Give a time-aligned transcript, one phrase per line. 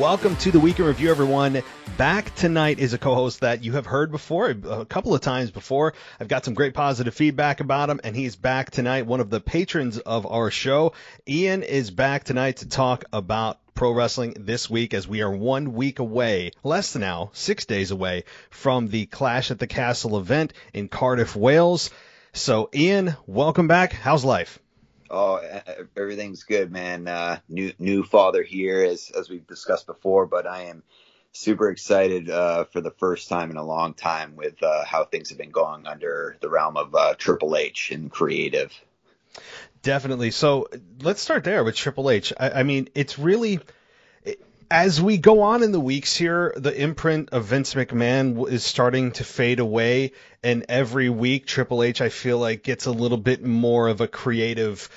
[0.00, 1.62] Welcome to the Week in Review, everyone.
[1.98, 5.92] Back tonight is a co-host that you have heard before, a couple of times before.
[6.18, 9.04] I've got some great positive feedback about him, and he's back tonight.
[9.04, 10.94] One of the patrons of our show,
[11.28, 15.74] Ian, is back tonight to talk about pro wrestling this week as we are one
[15.74, 20.54] week away, less than now, six days away from the Clash at the Castle event
[20.72, 21.90] in Cardiff, Wales.
[22.32, 23.92] So, Ian, welcome back.
[23.92, 24.60] How's life?
[25.10, 25.40] Oh,
[25.96, 27.08] everything's good, man.
[27.08, 30.84] Uh, new new father here, as as we've discussed before, but I am
[31.32, 35.30] super excited uh, for the first time in a long time with uh, how things
[35.30, 38.72] have been going under the realm of uh, Triple H and creative.
[39.82, 40.30] Definitely.
[40.30, 40.68] So
[41.00, 42.32] let's start there with Triple H.
[42.38, 43.60] I, I mean, it's really
[44.70, 49.10] as we go on in the weeks here, the imprint of Vince McMahon is starting
[49.12, 50.12] to fade away,
[50.44, 54.06] and every week Triple H, I feel like, gets a little bit more of a
[54.06, 54.88] creative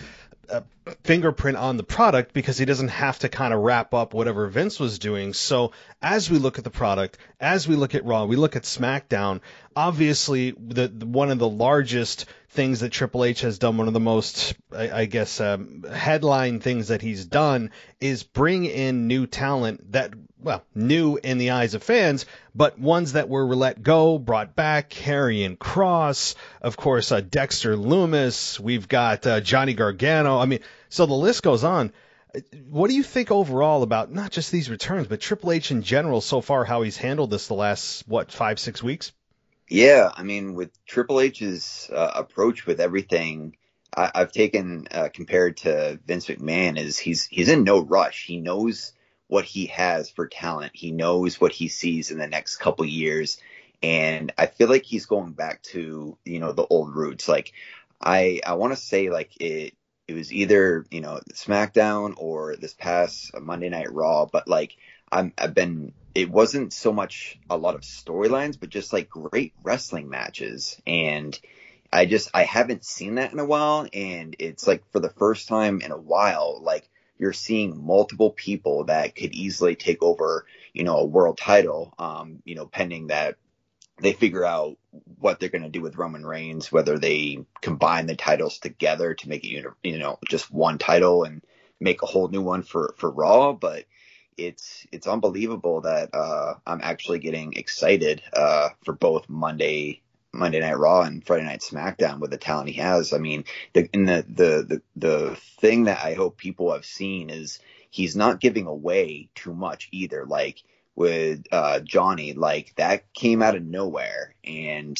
[0.49, 0.61] uh,
[1.03, 4.80] fingerprint on the product because he doesn't have to kind of wrap up whatever Vince
[4.80, 5.33] was doing.
[5.33, 8.63] So as we look at the product, as we look at Raw, we look at
[8.63, 9.41] SmackDown.
[9.75, 13.94] Obviously, the, the one of the largest things that Triple H has done, one of
[13.94, 19.25] the most, I, I guess, um, headline things that he's done is bring in new
[19.25, 20.13] talent that,
[20.44, 24.89] well, new in the eyes of fans, but ones that were let go, brought back,
[24.89, 30.39] Karrion Kross, of course, uh, Dexter Lumis, we've got uh, Johnny Gargano.
[30.39, 31.91] I mean, so the list goes on.
[32.69, 36.19] What do you think overall about not just these returns, but Triple H in general
[36.19, 39.12] so far, how he's handled this the last, what, five, six weeks?
[39.69, 43.56] Yeah, I mean, with Triple H's uh, approach with everything,
[43.96, 48.25] I, I've taken uh, compared to Vince McMahon is he's he's in no rush.
[48.25, 48.94] He knows
[49.28, 50.72] what he has for talent.
[50.75, 53.39] He knows what he sees in the next couple years,
[53.81, 57.28] and I feel like he's going back to you know the old roots.
[57.28, 57.53] Like
[58.01, 59.73] I I want to say like it
[60.07, 64.75] it was either you know SmackDown or this past Monday Night Raw, but like
[65.11, 69.53] I'm I've been it wasn't so much a lot of storylines, but just like great
[69.63, 70.79] wrestling matches.
[70.85, 71.38] And
[71.91, 73.88] I just, I haven't seen that in a while.
[73.94, 76.88] And it's like for the first time in a while, like
[77.18, 82.41] you're seeing multiple people that could easily take over, you know, a world title, um,
[82.46, 83.35] you know, pending that
[84.01, 84.78] they figure out
[85.19, 89.29] what they're going to do with Roman Reigns, whether they combine the titles together to
[89.29, 91.44] make it, you know, just one title and
[91.79, 93.53] make a whole new one for, for Raw.
[93.53, 93.85] But,
[94.38, 100.02] it's it's unbelievable that uh, I'm actually getting excited uh, for both Monday
[100.33, 103.13] Monday Night Raw and Friday Night SmackDown with the talent he has.
[103.13, 107.29] I mean, the in the the the, the thing that I hope people have seen
[107.29, 110.25] is he's not giving away too much either.
[110.25, 110.63] Like
[110.95, 114.97] with uh, Johnny, like that came out of nowhere and.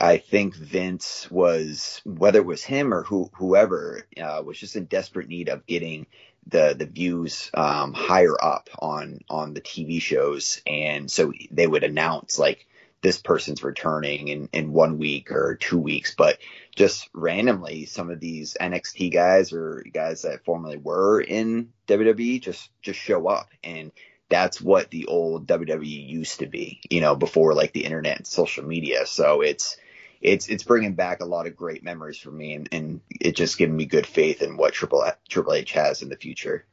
[0.00, 4.86] I think Vince was, whether it was him or who, whoever, uh, was just in
[4.86, 6.08] desperate need of getting
[6.46, 11.84] the the views um, higher up on on the TV shows, and so they would
[11.84, 12.66] announce like
[13.02, 16.38] this person's returning in in one week or two weeks, but
[16.74, 22.70] just randomly some of these NXT guys or guys that formerly were in WWE just
[22.80, 23.92] just show up and
[24.32, 28.26] that's what the old WWE used to be, you know, before like the internet and
[28.26, 29.04] social media.
[29.04, 29.76] So it's
[30.22, 33.58] it's it's bringing back a lot of great memories for me, and, and it just
[33.58, 36.64] giving me good faith in what Triple Triple H has in the future.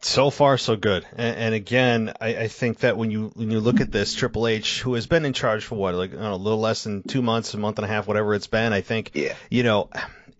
[0.00, 1.06] So far, so good.
[1.16, 4.46] And, and again, I, I, think that when you when you look at this, Triple
[4.46, 7.22] H, who has been in charge for what, like know, a little less than two
[7.22, 9.34] months, a month and a half, whatever it's been, I think, yeah.
[9.50, 9.90] you know,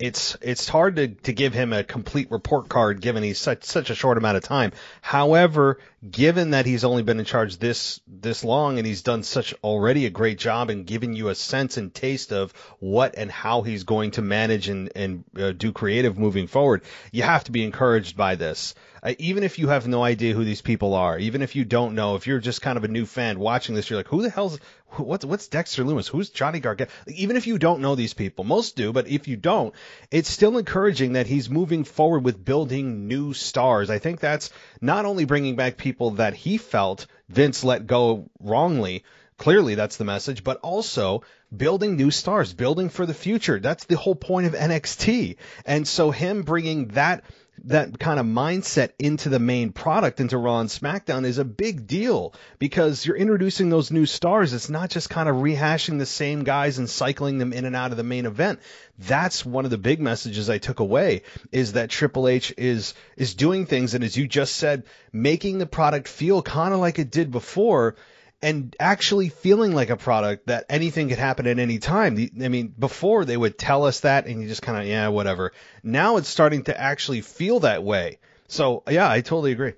[0.01, 3.91] it's it's hard to, to give him a complete report card given he's such such
[3.91, 4.73] a short amount of time.
[5.03, 9.55] However, given that he's only been in charge this this long and he's done such
[9.63, 13.61] already a great job in giving you a sense and taste of what and how
[13.61, 16.83] he's going to manage and and uh, do creative moving forward,
[17.13, 18.75] you have to be encouraged by this.
[19.03, 21.95] Uh, even if you have no idea who these people are, even if you don't
[21.95, 24.29] know, if you're just kind of a new fan watching this, you're like, who the
[24.29, 24.59] hell's
[24.97, 26.09] what's what's Dexter Lumis?
[26.09, 26.91] Who's Johnny Gargano?
[27.09, 29.75] Even if you don't know these people, most do, but if you don't,
[30.11, 33.91] it's still encouraging that he's moving forward with building new stars.
[33.91, 34.51] I think that's
[34.81, 39.05] not only bringing back people that he felt Vince let go wrongly.
[39.37, 41.23] Clearly, that's the message, but also
[41.55, 43.59] building new stars, building for the future.
[43.59, 45.37] That's the whole point of NXT.
[45.65, 47.25] And so, him bringing that
[47.65, 51.87] that kind of mindset into the main product, into Raw and SmackDown, is a big
[51.87, 54.53] deal because you're introducing those new stars.
[54.53, 57.91] It's not just kind of rehashing the same guys and cycling them in and out
[57.91, 58.61] of the main event.
[58.99, 61.23] That's one of the big messages I took away
[61.53, 65.67] is that Triple H is is doing things and as you just said, making the
[65.67, 67.97] product feel kind of like it did before
[68.43, 72.31] and actually feeling like a product that anything could happen at any time.
[72.43, 75.53] I mean, before they would tell us that and you just kind of, yeah, whatever.
[75.83, 78.19] Now it's starting to actually feel that way.
[78.49, 79.75] So, yeah, I totally agree.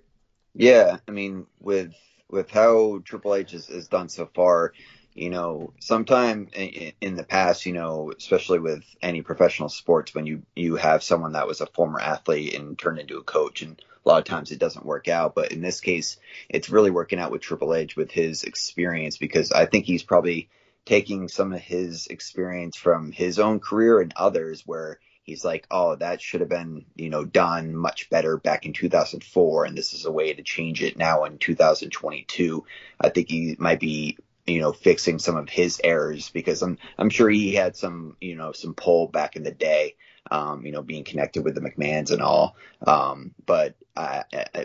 [0.54, 1.94] Yeah, I mean, with
[2.28, 4.72] with how Triple H has done so far,
[5.14, 10.26] you know, sometime in, in the past, you know, especially with any professional sports, when
[10.26, 13.80] you you have someone that was a former athlete and turned into a coach and
[14.04, 15.34] a lot of times it doesn't work out.
[15.34, 16.18] But in this case,
[16.48, 20.48] it's really working out with Triple H with his experience because I think he's probably
[20.84, 25.94] taking some of his experience from his own career and others where he's like, oh,
[25.96, 29.64] that should have been, you know, done much better back in 2004.
[29.64, 32.64] And this is a way to change it now in 2022.
[33.00, 37.10] I think he might be you know, fixing some of his errors because I'm I'm
[37.10, 39.94] sure he had some you know some pull back in the day,
[40.32, 42.56] um, you know, being connected with the McMahons and all.
[42.86, 44.22] Um, but uh,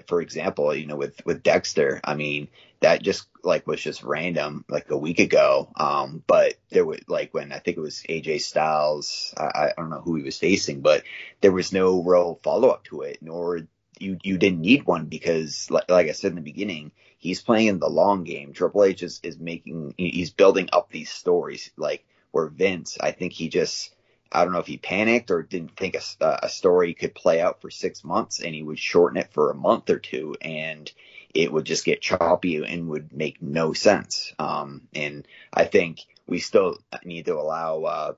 [0.08, 2.48] for example, you know, with with Dexter, I mean,
[2.80, 5.70] that just like was just random like a week ago.
[5.76, 9.90] Um, but there was like when I think it was AJ Styles, I, I don't
[9.90, 11.04] know who he was facing, but
[11.42, 13.60] there was no real follow up to it, nor
[14.00, 17.68] you you didn't need one because like, like I said in the beginning, he's playing
[17.68, 18.54] in the long game.
[18.54, 23.34] Triple H is, is making he's building up these stories like where Vince, I think
[23.34, 23.94] he just
[24.32, 27.62] I don't know if he panicked or didn't think a, a story could play out
[27.62, 30.92] for six months and he would shorten it for a month or two and
[31.34, 34.34] it would just get choppy and would make no sense.
[34.40, 38.14] Um, and I think we still need to allow uh,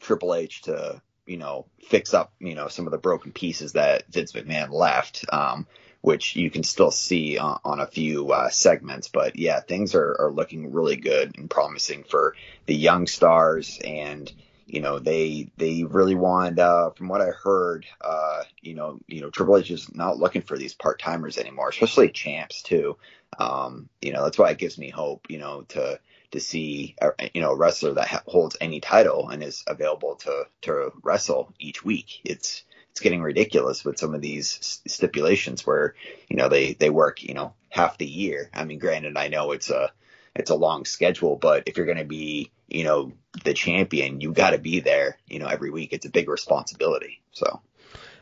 [0.00, 4.04] Triple H to you know, fix up, you know, some of the broken pieces that
[4.12, 5.66] Vince McMahon left, um,
[6.00, 9.08] which you can still see on, on a few uh, segments.
[9.08, 12.36] But yeah, things are, are looking really good and promising for
[12.66, 13.80] the young stars.
[13.82, 14.30] And,
[14.74, 19.20] you know, they, they really want, uh, from what I heard, uh, you know, you
[19.20, 22.96] know, Triple H is not looking for these part timers anymore, especially champs too.
[23.38, 26.00] Um, you know, that's why it gives me hope, you know, to,
[26.34, 30.44] to see uh, you know a wrestler that holds any title and is available to
[30.62, 32.20] to wrestle each week.
[32.24, 35.94] It's it's getting ridiculous with some of these stipulations where
[36.28, 38.50] you know they they work you know half the year.
[38.52, 39.92] I mean, granted, I know it's a
[40.34, 43.12] it's a long schedule, but if you're going to be you know
[43.44, 45.92] the champion, you got to be there you know every week.
[45.92, 47.20] It's a big responsibility.
[47.32, 47.60] So.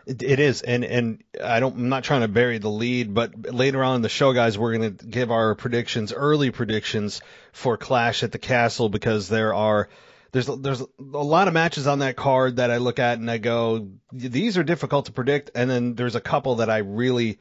[0.05, 1.77] It is, and and I don't.
[1.77, 4.77] I'm not trying to bury the lead, but later on in the show, guys, we're
[4.77, 7.21] going to give our predictions, early predictions
[7.53, 9.89] for Clash at the Castle, because there are
[10.33, 13.39] there's there's a lot of matches on that card that I look at and I
[13.39, 17.39] go, these are difficult to predict, and then there's a couple that I really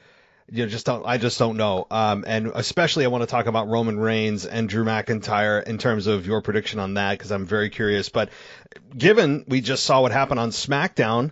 [0.52, 1.88] you know, just don't I just don't know.
[1.90, 6.08] Um, and especially I want to talk about Roman Reigns and Drew McIntyre in terms
[6.08, 8.10] of your prediction on that because I'm very curious.
[8.10, 8.30] But
[8.96, 11.32] given we just saw what happened on SmackDown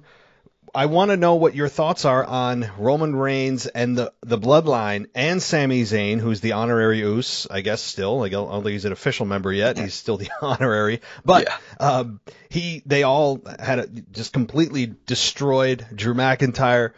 [0.74, 5.07] I want to know what your thoughts are on Roman Reigns and the, the bloodline
[5.16, 8.19] and Sami Zayn, who's the honorary Uce, I guess still.
[8.19, 9.77] Like, I don't think he's an official member yet.
[9.77, 11.01] He's still the honorary.
[11.25, 11.57] But yeah.
[11.80, 12.19] um,
[12.50, 16.94] he, they all had a, just completely destroyed Drew McIntyre,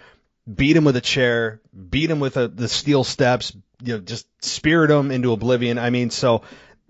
[0.51, 4.27] beat him with a chair, beat him with a, the steel steps, you know, just
[4.43, 5.77] spirit him into oblivion.
[5.77, 6.43] I mean, so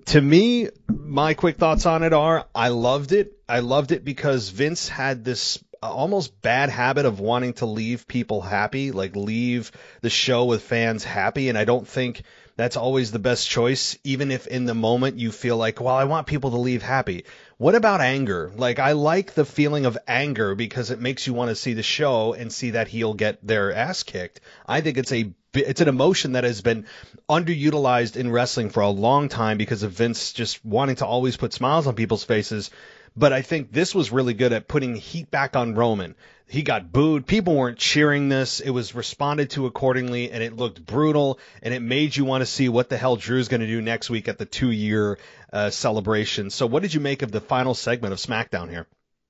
[0.08, 3.34] to me, my quick thoughts on it are I loved it.
[3.48, 8.42] I loved it because Vince had this almost bad habit of wanting to leave people
[8.42, 11.50] happy, like leave the show with fans happy.
[11.50, 12.24] And I don't think
[12.56, 16.04] that's always the best choice, even if in the moment you feel like, well, I
[16.04, 17.26] want people to leave happy.
[17.58, 18.52] What about anger?
[18.56, 21.84] Like, I like the feeling of anger because it makes you want to see the
[21.84, 24.42] show and see that heel get their ass kicked.
[24.68, 26.86] I think it's a it's an emotion that has been
[27.30, 31.52] underutilized in wrestling for a long time because of Vince just wanting to always put
[31.52, 32.72] smiles on people's faces
[33.16, 36.16] but I think this was really good at putting heat back on Roman.
[36.48, 37.26] He got booed.
[37.26, 38.60] People weren't cheering this.
[38.60, 42.46] It was responded to accordingly, and it looked brutal, and it made you want to
[42.46, 45.18] see what the hell Drew's going to do next week at the two year
[45.54, 46.50] uh, celebration.
[46.50, 48.86] So, what did you make of the final segment of SmackDown here?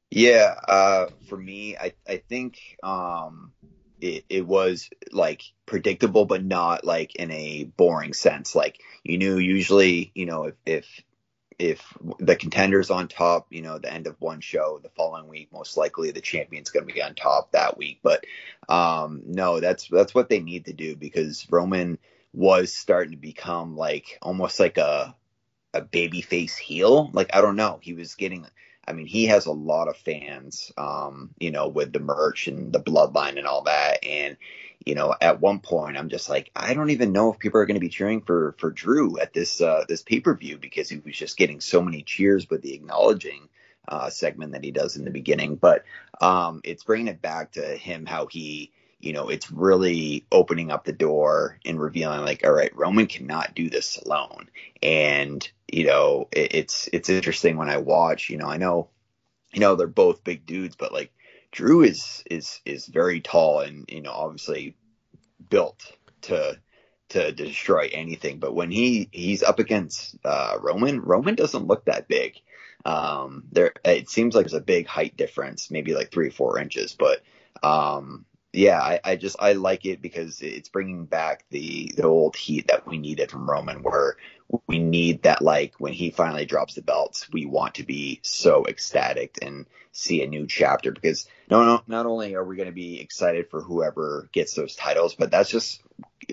[0.10, 3.54] Yeah, uh, for me, I, I think um,
[4.02, 8.56] it, it was like predictable, but not like in a boring sense.
[8.56, 11.04] Like you knew usually, you know, if, if
[11.62, 15.54] if the contender's on top, you know, the end of one show, the following week,
[15.54, 18.00] most likely the champion's going to be on top that week.
[18.02, 18.26] But
[18.68, 22.00] um, no, that's that's what they need to do because Roman
[22.34, 25.16] was starting to become like almost like a
[25.76, 27.12] a baby face heel.
[27.14, 28.48] Like I don't know, he was getting
[28.88, 32.74] I mean, he has a lot of fans, um, you know, with the merch and
[32.74, 34.04] the bloodline and all that.
[34.04, 34.38] And,
[34.86, 37.66] you know, at one point, I'm just like, I don't even know if people are
[37.66, 40.90] going to be cheering for for Drew at this uh, this pay per view because
[40.90, 43.50] he was just getting so many cheers with the acknowledging
[43.88, 45.56] uh, segment that he does in the beginning.
[45.56, 45.84] But
[46.20, 50.86] um, it's bringing it back to him how he, you know, it's really opening up
[50.86, 54.50] the door and revealing like, all right, Roman cannot do this alone.
[54.82, 58.30] And you know, it, it's it's interesting when I watch.
[58.30, 58.90] You know, I know,
[59.54, 61.12] you know, they're both big dudes, but like
[61.52, 64.76] Drew is is is very tall and you know obviously
[65.50, 65.82] built
[66.22, 66.60] to
[67.10, 68.40] to destroy anything.
[68.40, 72.36] But when he he's up against uh, Roman, Roman doesn't look that big.
[72.86, 76.58] Um, there it seems like there's a big height difference, maybe like three or four
[76.58, 76.96] inches.
[76.98, 77.22] But
[77.64, 82.36] um, yeah, I, I just I like it because it's bringing back the the old
[82.36, 84.18] heat that we needed from Roman, where
[84.68, 88.66] we need that like when he finally drops the belts, we want to be so
[88.66, 92.74] ecstatic and see a new chapter because no, no, not only are we going to
[92.74, 95.82] be excited for whoever gets those titles, but that's just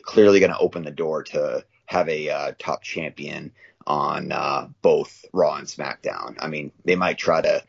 [0.02, 3.52] clearly going to open the door to have a uh, top champion
[3.86, 6.36] on uh, both Raw and SmackDown.
[6.40, 7.62] I mean, they might try to.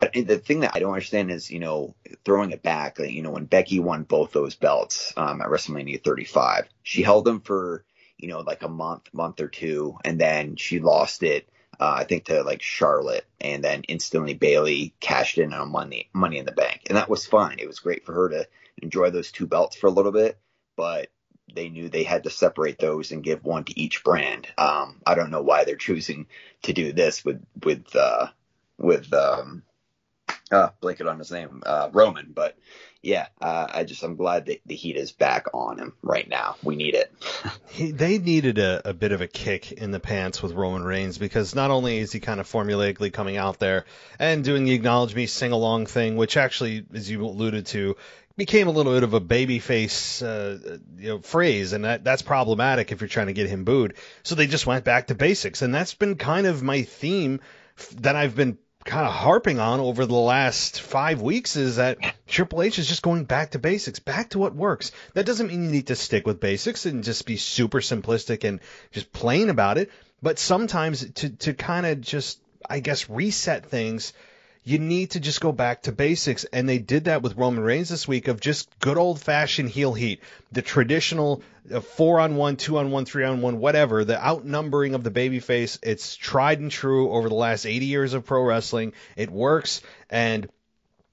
[0.00, 2.98] The thing that I don't understand is, you know, throwing it back.
[3.00, 7.40] You know, when Becky won both those belts um, at WrestleMania 35, she held them
[7.40, 7.84] for
[8.18, 11.48] you know, like a month, month or two, and then she lost it.
[11.80, 16.38] Uh, I think to like Charlotte, and then instantly Bayley cashed in on money, money
[16.38, 17.58] in the bank, and that was fine.
[17.60, 18.48] It was great for her to
[18.82, 20.38] enjoy those two belts for a little bit,
[20.76, 21.08] but
[21.54, 24.48] they knew they had to separate those and give one to each brand.
[24.58, 26.26] Um, I don't know why they're choosing
[26.62, 28.26] to do this with with uh,
[28.76, 29.62] with um,
[30.50, 32.56] uh, blanket on his name, uh, Roman, but
[33.02, 36.56] yeah, uh, I just I'm glad that the heat is back on him right now.
[36.62, 37.12] We need it.
[37.68, 41.16] he, they needed a, a bit of a kick in the pants with Roman Reigns
[41.16, 43.84] because not only is he kind of formulaically coming out there
[44.18, 47.96] and doing the acknowledge me sing along thing, which actually, as you alluded to,
[48.36, 52.90] became a little bit of a babyface uh, you know, phrase, and that that's problematic
[52.90, 53.94] if you're trying to get him booed.
[54.22, 57.40] So they just went back to basics, and that's been kind of my theme
[57.96, 62.62] that I've been kind of harping on over the last five weeks is that Triple
[62.62, 64.92] H is just going back to basics, back to what works.
[65.12, 68.60] That doesn't mean you need to stick with basics and just be super simplistic and
[68.90, 69.90] just plain about it.
[70.22, 74.14] But sometimes to, to kind of just, I guess, reset things,
[74.64, 76.44] you need to just go back to basics.
[76.44, 79.94] And they did that with Roman Reigns this week of just good old fashioned heel
[79.94, 80.20] heat,
[80.52, 84.94] the traditional uh, four on one, two on one, three on one, whatever, the outnumbering
[84.94, 85.78] of the babyface.
[85.82, 88.92] It's tried and true over the last 80 years of pro wrestling.
[89.16, 89.82] It works.
[90.10, 90.48] And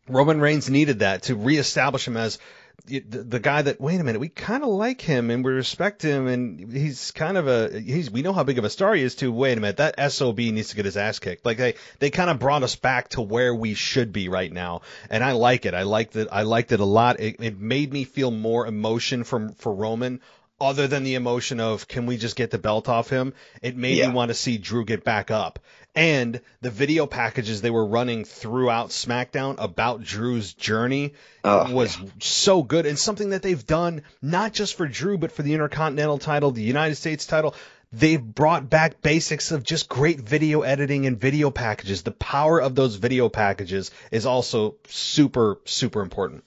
[0.08, 2.40] Roman Reigns needed that to reestablish him as
[2.86, 6.02] the, the guy that wait a minute we kind of like him and we respect
[6.02, 9.02] him and he's kind of a he's we know how big of a star he
[9.02, 9.32] is too.
[9.32, 11.46] Wait a minute that sob needs to get his ass kicked.
[11.46, 14.82] Like they they kind of brought us back to where we should be right now.
[15.10, 15.74] And i like it.
[15.74, 17.20] I liked it i liked it a lot.
[17.20, 20.22] It, it made me feel more emotion from for roman
[20.60, 23.34] other than the emotion of can we just get the belt off him?
[23.62, 24.08] It made yeah.
[24.08, 25.60] me want to see drew get back up
[25.96, 32.10] and the video packages they were running throughout SmackDown about Drew's journey oh, was yeah.
[32.20, 36.18] so good and something that they've done not just for Drew but for the Intercontinental
[36.18, 37.56] title, the United States title.
[37.94, 42.04] They've brought back basics of just great video editing and video packages.
[42.04, 46.44] The power of those video packages is also super super important.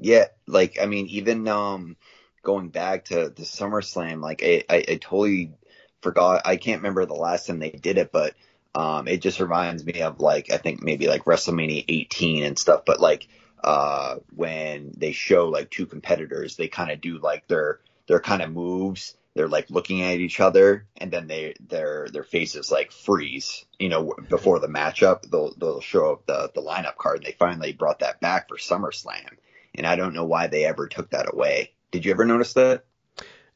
[0.00, 1.96] Yeah, like I mean even um
[2.42, 5.52] going back to the SummerSlam, like I, I, I totally
[6.00, 6.42] forgot.
[6.44, 8.34] I can't remember the last time they did it, but
[8.74, 12.82] um, it just reminds me of like I think maybe like WrestleMania 18 and stuff,
[12.84, 13.28] but like
[13.62, 18.42] uh, when they show like two competitors, they kind of do like their their kind
[18.42, 19.16] of moves.
[19.34, 23.64] They're like looking at each other, and then they their their faces like freeze.
[23.78, 27.18] You know, before the matchup, they'll they'll show up the the lineup card.
[27.18, 29.30] And they finally brought that back for SummerSlam,
[29.74, 31.72] and I don't know why they ever took that away.
[31.90, 32.84] Did you ever notice that?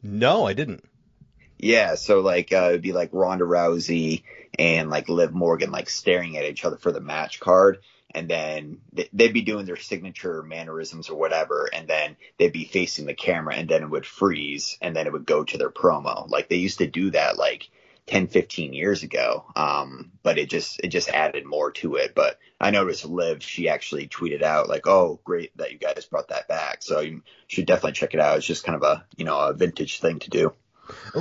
[0.03, 0.85] No, I didn't.
[1.59, 4.25] Yeah, so like uh, it'd be like Ronda Rousey
[4.59, 7.79] and like Liv Morgan like staring at each other for the match card,
[8.15, 8.79] and then
[9.13, 13.55] they'd be doing their signature mannerisms or whatever, and then they'd be facing the camera,
[13.55, 16.29] and then it would freeze, and then it would go to their promo.
[16.29, 17.69] Like they used to do that like
[18.07, 22.15] 10, 15 years ago, um, but it just it just added more to it.
[22.15, 26.29] But I noticed Liv, she actually tweeted out like, "Oh, great that you guys brought
[26.29, 28.39] that back." So you should definitely check it out.
[28.39, 30.53] It's just kind of a you know a vintage thing to do.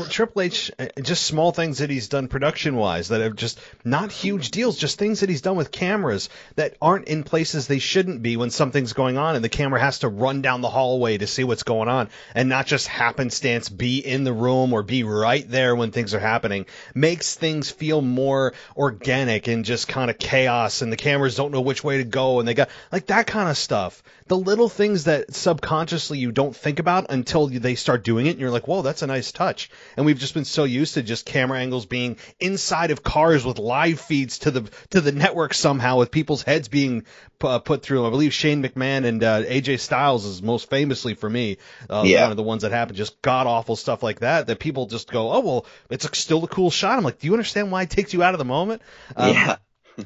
[0.09, 4.11] Triple H, uh, just small things that he's done production wise that are just not
[4.11, 8.21] huge deals, just things that he's done with cameras that aren't in places they shouldn't
[8.21, 11.27] be when something's going on and the camera has to run down the hallway to
[11.27, 15.49] see what's going on and not just happenstance be in the room or be right
[15.49, 16.65] there when things are happening.
[16.95, 21.61] Makes things feel more organic and just kind of chaos and the cameras don't know
[21.61, 24.01] which way to go and they got like that kind of stuff.
[24.27, 28.39] The little things that subconsciously you don't think about until they start doing it and
[28.39, 29.60] you're like, whoa, that's a nice touch.
[29.97, 33.59] And we've just been so used to just camera angles being inside of cars with
[33.59, 37.05] live feeds to the to the network somehow with people's heads being
[37.41, 38.05] uh, put through.
[38.05, 41.57] I believe Shane McMahon and uh, AJ Styles is most famously for me
[41.89, 42.23] uh, Yeah.
[42.23, 42.97] one of the ones that happened.
[42.97, 46.43] Just god awful stuff like that that people just go, oh well, it's a, still
[46.43, 46.97] a cool shot.
[46.97, 48.81] I'm like, do you understand why it takes you out of the moment?
[49.15, 49.55] Um, yeah.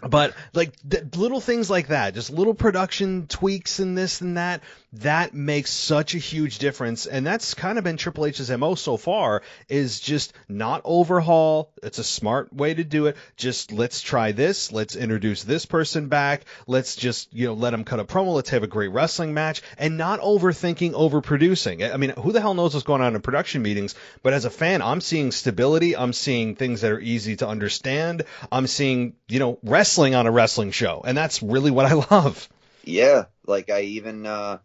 [0.01, 4.61] But like th- little things like that, just little production tweaks and this and that,
[4.93, 7.05] that makes such a huge difference.
[7.05, 11.71] And that's kind of been Triple H's MO so far is just not overhaul.
[11.83, 13.17] It's a smart way to do it.
[13.35, 14.71] Just let's try this.
[14.71, 16.45] Let's introduce this person back.
[16.67, 18.35] Let's just, you know, let them cut a promo.
[18.35, 21.93] Let's have a great wrestling match and not overthinking, overproducing.
[21.93, 23.95] I mean, who the hell knows what's going on in production meetings?
[24.23, 25.97] But as a fan, I'm seeing stability.
[25.97, 28.23] I'm seeing things that are easy to understand.
[28.51, 29.84] I'm seeing, you know, wrestling
[30.15, 31.01] on a wrestling show.
[31.05, 32.49] And that's really what I love.
[32.83, 34.59] Yeah, like I even uh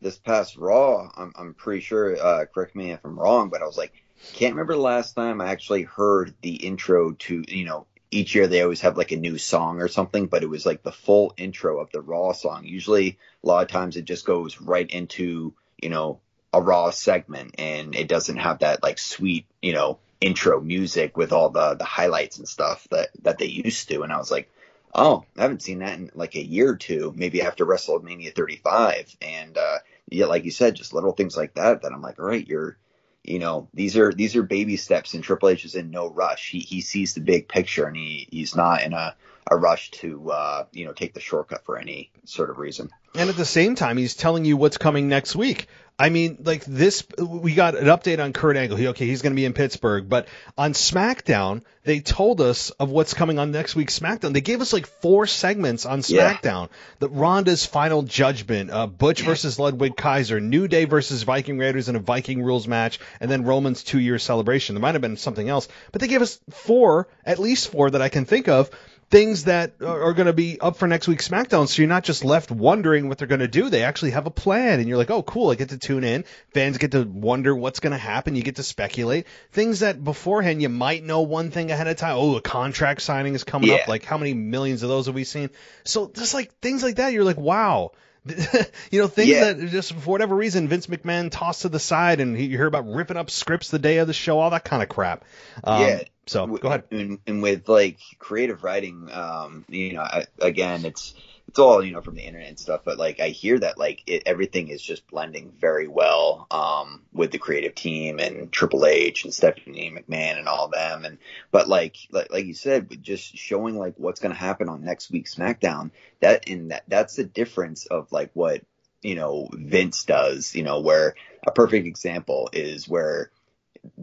[0.00, 2.16] this past Raw, I'm I'm pretty sure.
[2.16, 3.92] Uh, correct me if I'm wrong, but I was like,
[4.34, 7.86] can't remember the last time I actually heard the intro to you know.
[8.08, 10.82] Each year they always have like a new song or something, but it was like
[10.82, 12.64] the full intro of the Raw song.
[12.64, 16.20] Usually, a lot of times it just goes right into you know
[16.52, 21.32] a Raw segment, and it doesn't have that like sweet you know intro music with
[21.32, 24.02] all the the highlights and stuff that that they used to.
[24.02, 24.50] And I was like,
[24.96, 29.16] oh, I haven't seen that in like a year or two, maybe after WrestleMania 35.
[29.20, 32.24] And, uh, yeah, like you said, just little things like that, that I'm like, all
[32.24, 32.78] right, you're,
[33.22, 36.50] you know, these are, these are baby steps and Triple H is in no rush.
[36.50, 39.14] He, he sees the big picture and he, he's not in a,
[39.50, 42.90] a rush to, uh, you know, take the shortcut for any sort of reason.
[43.14, 45.68] And at the same time, he's telling you what's coming next week.
[45.98, 48.76] I mean, like this, we got an update on Kurt Angle.
[48.76, 52.90] He, okay, he's going to be in Pittsburgh, but on SmackDown, they told us of
[52.90, 54.34] what's coming on next week's SmackDown.
[54.34, 56.34] They gave us like four segments on Yeah.
[56.34, 56.68] SmackDown.
[56.98, 61.96] The Ronda's final judgment, uh, Butch versus Ludwig Kaiser, New Day versus Viking Raiders in
[61.96, 64.74] a Viking rules match, and then Roman's two year celebration.
[64.74, 68.02] There might have been something else, but they gave us four, at least four that
[68.02, 68.68] I can think of
[69.08, 71.68] things that are going to be up for next week's SmackDown.
[71.68, 73.68] So you're not just left wondering what they're going to do.
[73.68, 75.50] They actually have a plan, and you're like, oh, cool.
[75.50, 76.24] I get to tune in.
[76.52, 78.34] Fans get to wonder what's going to happen.
[78.34, 82.16] You get to speculate things that beforehand you might know one thing ahead of time.
[82.16, 83.86] Oh, a contract signing is coming up.
[83.86, 85.50] Like how many millions of those have we seen?
[85.84, 87.92] So just like things like that, you're like, wow.
[88.90, 89.52] you know, things Yeah.
[89.52, 92.86] that just for whatever reason Vince McMahon tossed to the side, and you hear about
[92.88, 95.24] ripping up scripts the day of the show, all that kind of crap.
[95.64, 96.02] Um, Yeah.
[96.26, 96.84] So go ahead.
[96.90, 101.14] And, and with like creative writing, um, you know, I, again, it's
[101.48, 102.82] it's all you know from the internet and stuff.
[102.84, 107.30] But like I hear that like it, everything is just blending very well um, with
[107.30, 111.04] the creative team and Triple H and Stephanie McMahon and all them.
[111.04, 111.18] And
[111.50, 114.84] but like like, like you said, with just showing like what's going to happen on
[114.84, 115.90] next week's SmackDown.
[116.20, 118.62] That and that that's the difference of like what
[119.02, 120.54] you know Vince does.
[120.54, 121.14] You know, where
[121.46, 123.30] a perfect example is where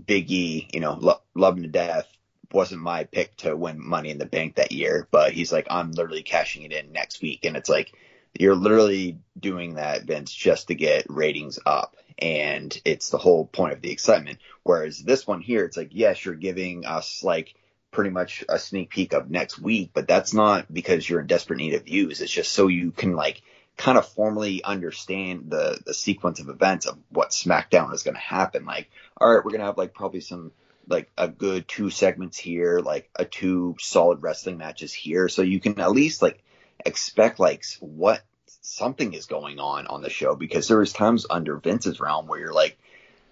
[0.06, 2.08] Big E, you know, lo- love to death,
[2.54, 5.92] wasn't my pick to win Money in the Bank that year, but he's like, I'm
[5.92, 7.94] literally cashing it in next week, and it's like
[8.40, 13.74] you're literally doing that, Vince, just to get ratings up, and it's the whole point
[13.74, 14.40] of the excitement.
[14.64, 17.56] Whereas this one here, it's like, yes, you're giving us like
[17.92, 21.58] pretty much a sneak peek of next week, but that's not because you're in desperate
[21.58, 22.22] need of views.
[22.22, 23.42] It's just so you can like
[23.78, 28.20] kind of formally understand the the sequence of events of what SmackDown is going to
[28.20, 28.66] happen.
[28.66, 30.52] Like, all right, we're going to have like probably some
[30.88, 35.60] like a good two segments here, like a two solid wrestling matches here, so you
[35.60, 36.44] can at least like
[36.86, 38.22] expect like what
[38.62, 42.40] something is going on on the show because there was times under Vince's realm where
[42.40, 42.78] you're like.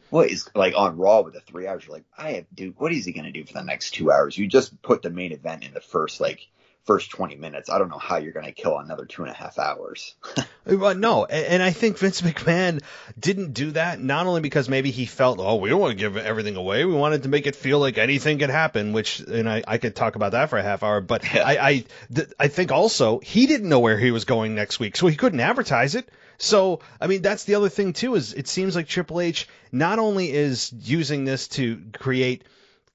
[0.09, 1.85] What is like on Raw with the three hours?
[1.85, 2.77] You're like, I have, dude.
[2.77, 4.37] What is he gonna do for the next two hours?
[4.37, 6.49] You just put the main event in the first like
[6.85, 7.69] first 20 minutes.
[7.69, 10.15] I don't know how you're going to kill another two and a half hours.
[10.63, 12.83] Uh, no, and I think Vince McMahon
[13.19, 16.17] didn't do that not only because maybe he felt, oh, we don't want to give
[16.17, 16.85] everything away.
[16.85, 19.95] We wanted to make it feel like anything could happen, which, and I, I could
[19.95, 21.01] talk about that for a half hour.
[21.01, 21.41] But Yeah.
[21.47, 24.95] I, I, th- I think also he didn't know where he was going next week,
[24.95, 26.07] so he couldn't advertise it.
[26.37, 28.13] So, I mean, that's the other thing too.
[28.13, 32.43] Is it seems like Triple H not only is using this to create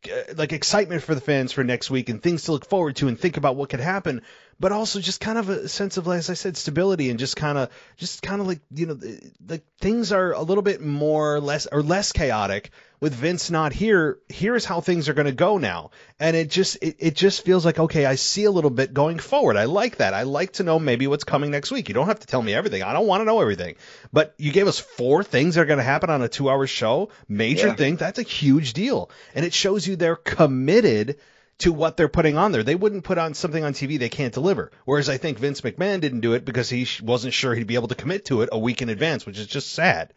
[0.05, 3.09] Uh, like excitement for the fans for next week and things to look forward to
[3.09, 4.23] and think about what could happen.
[4.59, 7.59] But also just kind of a sense of, as I said, stability and just kind
[7.59, 11.41] of, just kind of like, you know, the, the things are a little bit more
[11.41, 14.19] less or less chaotic with Vince not here.
[14.31, 17.67] Here's how things are going to go now, and it just, it, it just feels
[17.67, 19.59] like okay, I see a little bit going forward.
[19.59, 20.15] I like that.
[20.15, 21.89] I like to know maybe what's coming next week.
[21.89, 22.83] You don't have to tell me everything.
[22.83, 23.75] I don't want to know everything,
[24.15, 27.11] but you gave us four things that are going to happen on a two-hour show.
[27.29, 27.75] Major Yeah.
[27.77, 27.97] thing.
[27.97, 31.19] That's a huge deal, and it shows you they're committed
[31.59, 32.63] to what they're putting on there.
[32.63, 34.71] They wouldn't put on something on TV they can't deliver.
[34.85, 37.89] Whereas I think Vince McMahon didn't do it because he wasn't sure he'd be able
[37.89, 40.13] to commit to it a week in advance, which is just sad.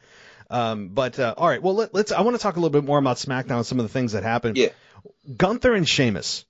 [0.49, 2.11] Um, but uh, all right, well let, let's.
[2.11, 4.13] I want to talk a little bit more about SmackDown and some of the things
[4.13, 4.57] that happened.
[4.57, 4.69] Yeah.
[5.37, 6.45] Gunther and Sheamus.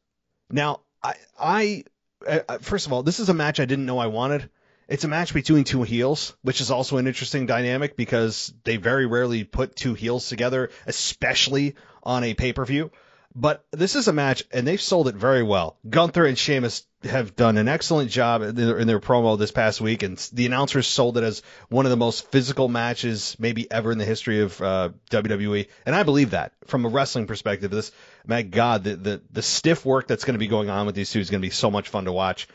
[0.49, 1.83] Now, I, I,
[2.25, 4.49] uh, first of all, this is a match I didn't know I wanted.
[4.87, 9.05] It's a match between two heels, which is also an interesting dynamic because they very
[9.05, 12.91] rarely put two heels together, especially on a pay per view.
[13.35, 15.77] But this is a match, and they've sold it very well.
[15.87, 19.79] Gunther and Sheamus have done an excellent job in their, in their promo this past
[19.79, 23.91] week, and the announcers sold it as one of the most physical matches maybe ever
[23.91, 25.67] in the history of uh, WWE.
[25.85, 27.71] And I believe that from a wrestling perspective.
[27.71, 27.91] This,
[28.25, 31.11] my God, the the, the stiff work that's going to be going on with these
[31.11, 32.47] two is going to be so much fun to watch.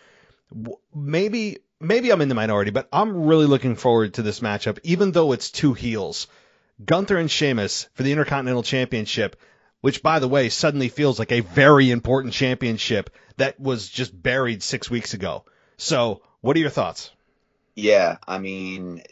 [0.95, 5.13] Maybe maybe I'm in the minority, but I'm really looking forward to this matchup, even
[5.13, 6.27] though it's two heels.
[6.85, 9.37] Gunther and Sheamus for the Intercontinental Championship,
[9.85, 14.63] which by the way suddenly feels like a very important championship that was just buried
[14.63, 15.45] six weeks ago.
[15.77, 17.11] So, what are your thoughts?
[17.75, 19.03] Yeah, I mean,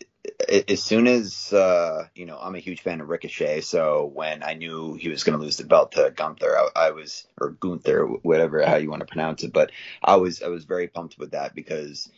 [0.49, 3.61] as soon as uh, you know, I'm a huge fan of Ricochet.
[3.61, 6.91] So when I knew he was going to lose the belt to Gunther, I, I
[6.93, 10.65] was or Gunther, whatever how you want to pronounce it, but I was I was
[10.65, 12.11] very pumped with that because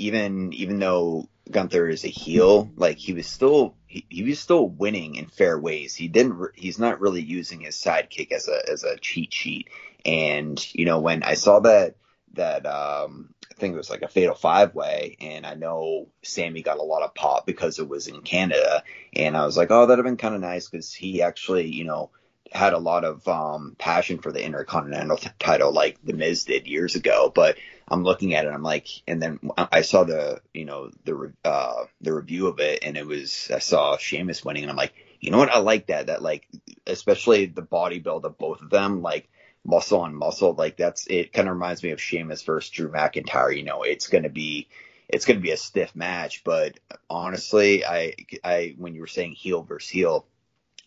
[0.00, 4.68] even even though Gunther is a heel, like he was still he, he was still
[4.68, 5.94] winning in fair ways.
[5.94, 9.68] He didn't re- he's not really using his sidekick as a as a cheat sheet.
[10.04, 11.96] And you know when I saw that
[12.34, 16.62] that um I think it was like a fatal five way and I know Sami
[16.62, 18.82] got a lot of pop because it was in Canada
[19.12, 21.84] and I was like, oh, that'd have been kind of nice because he actually, you
[21.84, 22.10] know,
[22.52, 26.66] had a lot of um, passion for the Intercontinental t- title like The Miz did
[26.66, 27.30] years ago.
[27.34, 27.56] But
[27.88, 31.32] I'm looking at it, I'm like, and then I saw the, you know, the re-
[31.44, 34.94] uh, the review of it, and it was I saw Sheamus winning, and I'm like,
[35.20, 36.06] you know what, I like that.
[36.06, 36.46] That like,
[36.86, 39.28] especially the body build of both of them, like
[39.64, 41.32] muscle on muscle, like that's it.
[41.32, 43.56] Kind of reminds me of Sheamus versus Drew McIntyre.
[43.56, 44.68] You know, it's gonna be.
[45.12, 49.32] It's going to be a stiff match, but honestly, I, I, when you were saying
[49.32, 50.24] heel versus heel,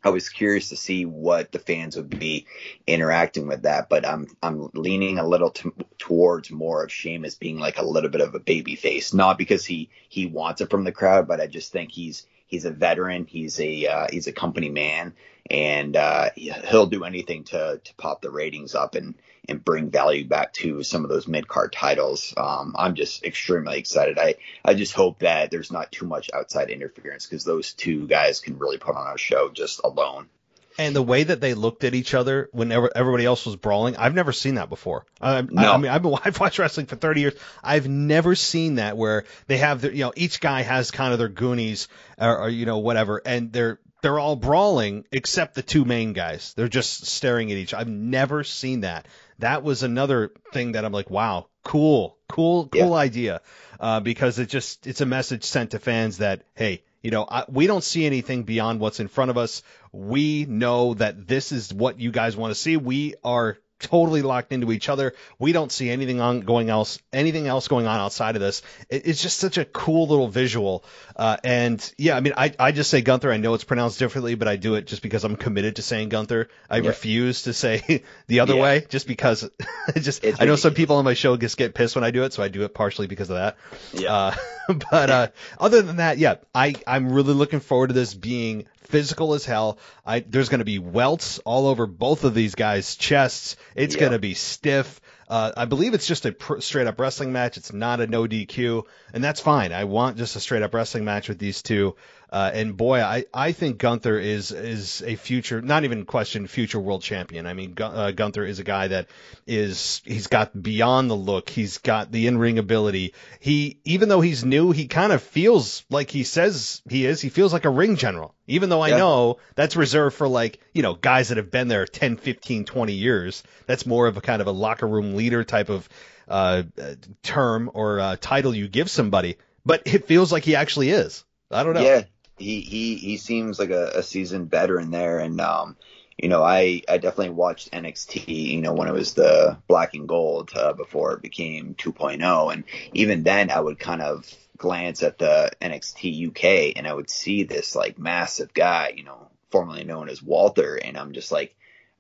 [0.03, 2.45] I was curious to see what the fans would be
[2.87, 7.59] interacting with that, but I'm I'm leaning a little t- towards more of Sheamus being
[7.59, 10.83] like a little bit of a baby face, not because he he wants it from
[10.83, 14.34] the crowd, but I just think he's he's a veteran, he's a uh, he's a
[14.34, 15.13] company man,
[15.49, 19.15] and uh, he'll do anything to to pop the ratings up and
[19.49, 22.34] and bring value back to some of those mid card titles.
[22.38, 24.17] Um, I'm just extremely excited.
[24.17, 28.39] I I just hope that there's not too much outside interference because those two guys
[28.39, 30.29] can really put on a show just alone.
[30.77, 34.15] And the way that they looked at each other whenever everybody else was brawling, I've
[34.15, 35.05] never seen that before.
[35.21, 35.73] I, No.
[35.73, 37.33] I mean, I've, been, I've watched wrestling for 30 years.
[37.63, 41.19] I've never seen that where they have their, you know, each guy has kind of
[41.19, 45.86] their goonies or, or you know, whatever, and they're they're all brawling except the two
[45.86, 46.53] main guys.
[46.57, 47.73] They're just staring at each.
[47.73, 49.07] I've never seen that.
[49.39, 52.93] That was another thing that I'm like, wow, cool, cool, cool Yeah.
[52.93, 53.41] idea,
[53.79, 57.43] uh, because it just it's a message sent to fans that hey, you know, I,
[57.49, 59.61] we don't see anything beyond what's in front of us.
[59.91, 62.77] We know that this is what you guys want to see.
[62.77, 65.13] We are totally locked into each other.
[65.38, 68.63] We don't see anything on going else, anything else going on outside of this.
[68.89, 70.84] It, it's just such a cool little visual.
[71.15, 73.32] Uh, and yeah, I mean, I, I just say Gunther.
[73.32, 76.10] I know it's pronounced differently, but I do it just because I'm committed to saying
[76.10, 76.50] Gunther.
[76.69, 76.88] I Yeah.
[76.88, 78.62] refuse to say the other Yeah.
[78.63, 79.52] way just because it
[80.00, 82.24] just, It's I know some people on my show just get pissed when I do
[82.24, 82.34] it.
[82.34, 83.58] So I do it partially because of that.
[83.93, 84.13] Yeah.
[84.13, 84.36] Uh,
[84.91, 85.28] but uh,
[85.60, 89.78] other than that, yeah, I I'm really looking forward to this being physical as hell.
[90.06, 93.56] I there's going to be welts all over both of these guys' chests.
[93.76, 94.00] It's Yeah.
[94.02, 95.00] going to be stiff.
[95.30, 97.58] Uh, I believe it's just a pr- straight up wrestling match.
[97.58, 99.72] It's not a no DQ, and that's fine.
[99.72, 101.96] I want just a straight up wrestling match with these two.
[102.34, 106.80] Uh, and boy, I, I think Gunther is is a future, not even question, future
[106.80, 107.46] world champion.
[107.46, 109.08] I mean, Gu- uh, Gunther is a guy that
[109.46, 111.48] is he's got beyond the look.
[111.48, 113.13] He's got the in ring ability.
[113.39, 117.22] He even though he's new, he kind of feels like he says he is.
[117.22, 118.34] He feels like a ring general.
[118.48, 118.98] Even though I Yeah.
[118.98, 122.93] know that's reserved for like, you know, guys that have been there 10, 15, 20
[122.93, 123.43] years.
[123.67, 125.88] That's more of a kind of a locker room leader type of
[126.28, 129.38] uh, uh, term or uh, title you give somebody.
[129.63, 131.24] But it feels like he actually is.
[131.52, 131.84] I don't know.
[131.84, 132.04] Yeah,
[132.43, 135.77] he he he seems like a, a seasoned veteran there, and um,
[136.17, 140.08] you know, I, I definitely watched NXT, you know, when it was the black and
[140.08, 142.53] gold uh, before it became 2.0.
[142.53, 147.10] And even then I would kind of glance at the NXT UK and I would
[147.10, 150.75] see this like massive guy, you know, formerly known as Walter.
[150.75, 151.56] And I'm just like,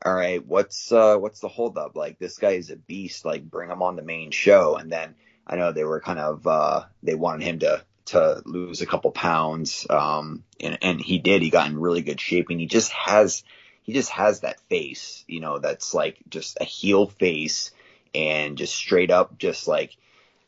[0.05, 1.95] all right, what's, uh, what's the holdup?
[1.95, 3.25] Like this guy is a beast.
[3.25, 4.75] Like bring him on the main show.
[4.75, 5.15] And then
[5.47, 9.11] I know they were kind of, uh, they wanted him to, to lose a couple
[9.11, 9.85] pounds.
[9.89, 13.43] Um, and, and he did, he got in really good shape and he just has,
[13.83, 17.71] he just has that face, you know, that's like just a heel face
[18.15, 19.95] and just straight up, just like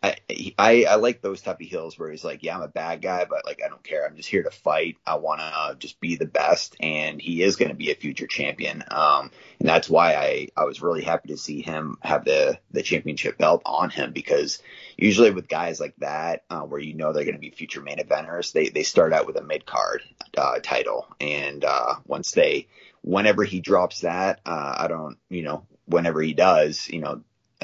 [0.04, 0.18] I,
[0.58, 3.26] I, I like those type of heels where he's like, yeah, I'm a bad guy,
[3.26, 4.06] but like I don't care.
[4.06, 4.98] I'm just here to fight.
[5.06, 8.28] I want to just be the best, and he is going to be a future
[8.28, 8.84] champion.
[8.90, 12.84] Um, and that's why I I was really happy to see him have the the
[12.84, 14.62] championship belt on him because
[14.98, 17.98] usually with guys like that, uh, where you know they're going to be future main
[17.98, 20.02] eventers, they they start out with a mid card
[20.38, 22.68] uh, title, and uh, once they
[23.06, 27.22] whenever he drops that, uh, I don't, you know, whenever he does, you know,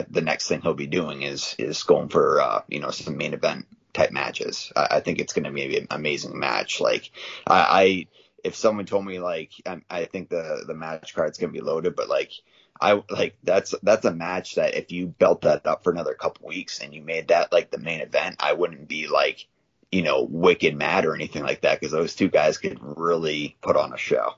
[0.10, 3.34] the next thing he'll be doing is is going for uh, you know some main
[3.34, 4.72] event type matches.
[4.76, 6.80] I, I think it's going to be an amazing match.
[6.80, 7.12] Like
[7.46, 8.08] I, I
[8.44, 11.66] if someone told me like I, I think the the match card's going to be
[11.66, 12.32] loaded, but like
[12.80, 16.48] I like that's that's a match that if you built that up for another couple
[16.48, 19.48] weeks and you made that like the main event, I wouldn't be like
[19.92, 23.76] you know wicked mad or anything like that because those two guys could really put
[23.76, 24.34] on a show.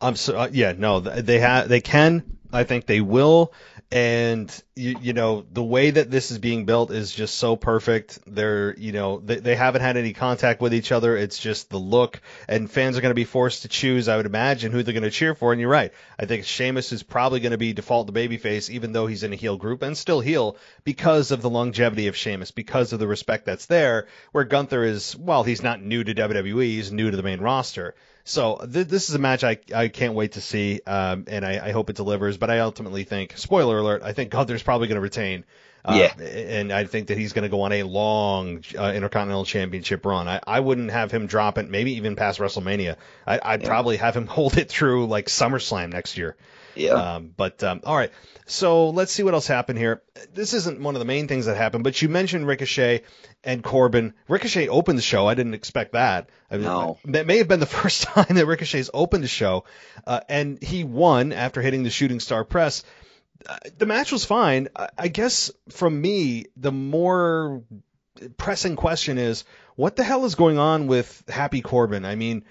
[0.00, 3.52] I'm so uh, yeah no they have they can I think they will.
[3.90, 8.18] And you, you know the way that this is being built is just so perfect.
[8.26, 11.16] They're you know they, they haven't had any contact with each other.
[11.16, 12.20] It's just the look.
[12.48, 15.04] And fans are going to be forced to choose i would imagine who they're going
[15.04, 15.52] to cheer for.
[15.52, 15.92] And you're right.
[16.18, 19.32] I think Sheamus is probably going to be default the babyface even though he's in
[19.32, 23.08] a heel group and still heel because of the longevity of Sheamus because of the
[23.08, 27.16] respect that's there where Gunther is well he's not new to WWE he's new to
[27.16, 27.94] the main roster
[28.28, 31.68] so th- this is a match I, I can't wait to see, um, and I,
[31.68, 32.36] I, hope it delivers.
[32.36, 35.44] But I ultimately think, spoiler alert, I think Gunther's probably going to retain.
[35.84, 36.24] Uh, yeah.
[36.24, 40.28] And I think that he's going to go on a long uh, Intercontinental Championship run.
[40.28, 42.96] I, I wouldn't have him drop it, maybe even past WrestleMania.
[43.26, 43.68] I, would yeah.
[43.68, 46.36] probably have him hold it through like SummerSlam next year.
[46.74, 46.92] Yeah.
[46.92, 48.12] Um, but um, all right.
[48.46, 50.02] So let's see what else happened here.
[50.32, 53.02] This isn't one of the main things that happened, but you mentioned Ricochet
[53.44, 54.14] and Corbin.
[54.28, 55.26] Ricochet opened the show.
[55.26, 56.30] I didn't expect that.
[56.50, 56.98] I mean, no.
[57.06, 59.64] That may have been the first time that Ricochet's opened the show,
[60.06, 62.84] uh, and he won after hitting the shooting star press.
[63.46, 64.68] Uh, the match was fine.
[64.74, 67.62] I, I guess from me, the more
[68.36, 69.44] pressing question is,
[69.76, 72.04] what the hell is going on with Happy Corbin?
[72.04, 72.44] I mean,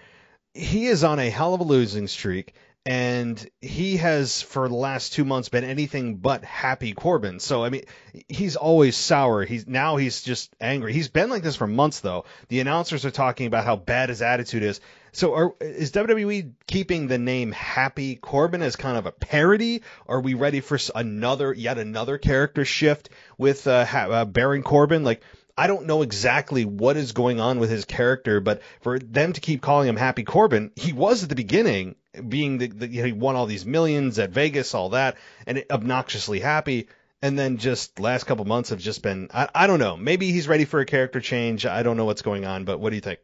[0.54, 2.54] he is on a hell of a losing streak
[2.88, 7.42] and he has for the last two months been anything but happy Corbin.
[7.42, 7.84] So I mean,
[8.30, 9.44] he's always sour.
[9.44, 10.94] He's now he's just angry.
[10.94, 12.24] He's been like this for months though.
[12.48, 14.80] The announcers are talking about how bad his attitude is.
[15.12, 19.82] So are, is WWE keeping the name Happy Corbin as kind of a parody?
[20.08, 25.04] Are we ready for another yet another character shift with uh, uh, Baron Corbin?
[25.04, 25.24] Like
[25.58, 29.42] I don't know exactly what is going on with his character, but for them to
[29.42, 33.08] keep calling him Happy Corbin, he was at the beginning, being the, the you know,
[33.08, 36.88] he won all these millions at Vegas, all that, and obnoxiously happy.
[37.22, 40.48] And then just last couple months have just been, I, I don't know, maybe he's
[40.48, 41.66] ready for a character change.
[41.66, 43.20] I don't know what's going on, but what do you think?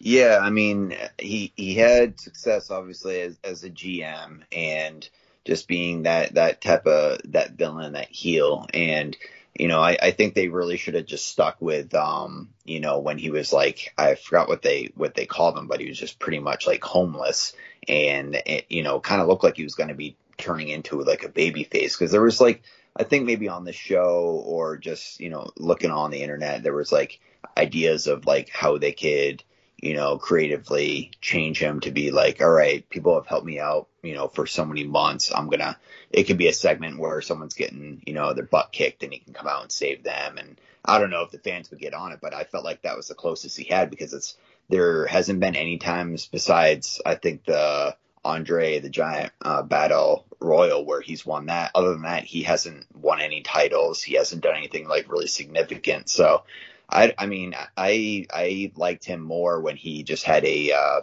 [0.00, 5.08] Yeah, I mean, he he had success obviously as as a GM and
[5.44, 9.16] just being that that type of that villain, that heel, and
[9.54, 13.00] you know, I, I think they really should have just stuck with, um, you know,
[13.00, 15.98] when he was like, I forgot what they, what they called him, but he was
[15.98, 17.52] just pretty much like homeless
[17.88, 21.02] and, it, you know, kind of looked like he was going to be turning into
[21.02, 21.96] like a baby face.
[21.96, 22.62] Cause there was like,
[22.96, 26.74] I think maybe on the show or just, you know, looking on the internet, there
[26.74, 27.20] was like
[27.56, 29.42] ideas of like how they could,
[29.76, 33.88] you know, creatively change him to be like, all right, people have helped me out,
[34.02, 35.32] you know, for so many months.
[35.34, 35.76] I'm to,
[36.10, 39.18] it could be a segment where someone's getting, you know, their butt kicked and he
[39.18, 40.38] can come out and save them.
[40.38, 42.82] And I don't know if the fans would get on it, but I felt like
[42.82, 44.36] that was the closest he had because it's,
[44.68, 50.84] there hasn't been any times besides, I think the Andre the Giant uh, Battle Royal
[50.84, 51.70] where he's won that.
[51.74, 54.02] Other than that, he hasn't won any titles.
[54.02, 56.08] He hasn't done anything like really significant.
[56.08, 56.44] So
[56.88, 61.00] I, I mean, I, I liked him more when he just had a, uh,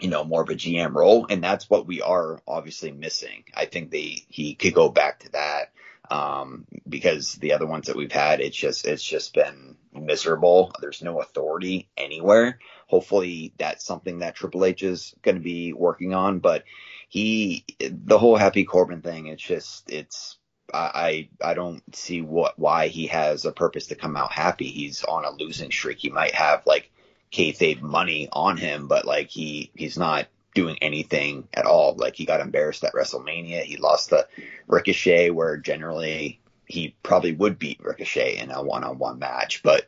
[0.00, 3.44] you know, more of a GM role, and that's what we are obviously missing.
[3.54, 5.72] I think they he could go back to that
[6.10, 10.72] um, because the other ones that we've had, it's just it's just been miserable.
[10.80, 12.58] There's no authority anywhere.
[12.86, 16.38] Hopefully, that's something that Triple H is going to be working on.
[16.38, 16.64] But
[17.08, 20.38] he, the whole Happy Corbin thing, it's just it's
[20.72, 24.68] I I don't see what why he has a purpose to come out happy.
[24.68, 25.98] He's on a losing streak.
[25.98, 26.90] He might have like
[27.32, 31.94] kayfabe money on him, but like he he's not doing anything at all.
[31.96, 33.62] Like he got embarrassed at WrestleMania.
[33.62, 34.26] He lost the
[34.66, 39.62] Ricochet, where generally he probably would beat Ricochet in a one-on-one match.
[39.62, 39.86] But,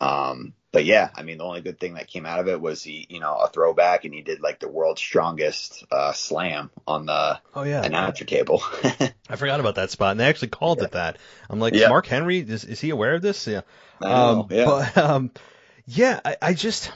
[0.00, 2.82] um, but yeah, I mean, the only good thing that came out of it was
[2.82, 7.04] he, you know, a throwback, and he did like the world's strongest uh, slam on
[7.04, 7.82] the Oh yeah.
[7.82, 8.62] announcer table.
[9.28, 11.18] I forgot about that spot, and they actually called it that.
[11.50, 11.88] I'm like, Yeah.
[11.88, 13.46] Mark Henry, is, is he aware of this?
[13.46, 13.62] Yeah.
[14.00, 14.64] I know, um, yeah.
[14.64, 15.30] But um,
[15.86, 16.90] yeah, I, I just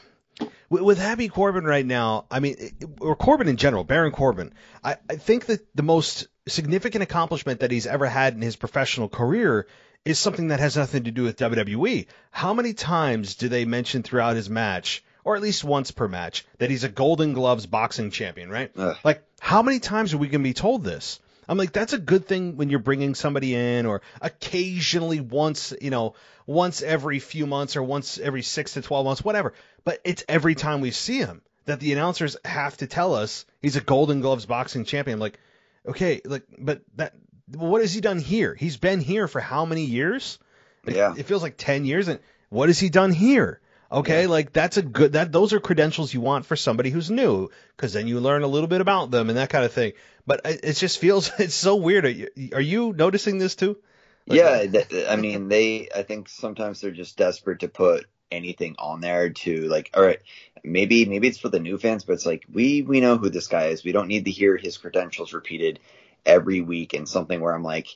[0.69, 2.27] with, with Happy Corbin right now.
[2.31, 2.57] I mean,
[3.01, 4.53] or Corbin in general, Baron Corbin.
[4.83, 9.09] I, I think that the most significant accomplishment that he's ever had in his professional
[9.09, 9.67] career
[10.05, 12.07] is something that has nothing to do with WWE.
[12.31, 15.03] How many times do they mention throughout his match?
[15.25, 18.71] Or at least once per match, that he's a Golden Gloves boxing champion, right?
[18.77, 18.97] Ugh.
[19.03, 21.19] Like, how many times are we going to be told this?
[21.49, 25.91] I'm like, that's a good thing when you're bringing somebody in, or occasionally once, you
[25.91, 26.15] know,
[26.47, 29.53] once every few months, or once every six to twelve months, whatever.
[29.85, 33.77] But it's every time we see him that the announcers have to tell us he's
[33.77, 35.15] a Golden Gloves boxing champion.
[35.17, 35.39] I'm like,
[35.87, 37.15] okay, like, but that,
[37.55, 38.55] what has he done here?
[38.55, 40.39] He's been here for how many years?
[40.85, 41.15] Like, Yeah.
[41.17, 42.09] it feels like ten years.
[42.09, 43.61] And what has he done here?
[43.91, 47.51] Okay, like that's a good that those are credentials you want for somebody who's new
[47.77, 49.93] because then you learn a little bit about them and that kind of thing.
[50.27, 52.05] But it, it just feels it's so weird.
[52.05, 53.79] Are you, are you noticing this too?
[54.27, 55.89] Like- yeah, th- I mean, they.
[55.95, 59.91] I think sometimes they're just desperate to put anything on there to like.
[59.95, 60.21] All right,
[60.65, 63.47] maybe maybe it's for the new fans, but it's like we we know who this
[63.47, 63.85] guy is.
[63.85, 65.79] We don't need to hear his credentials repeated
[66.25, 66.93] every week.
[66.93, 67.87] And something where I'm like,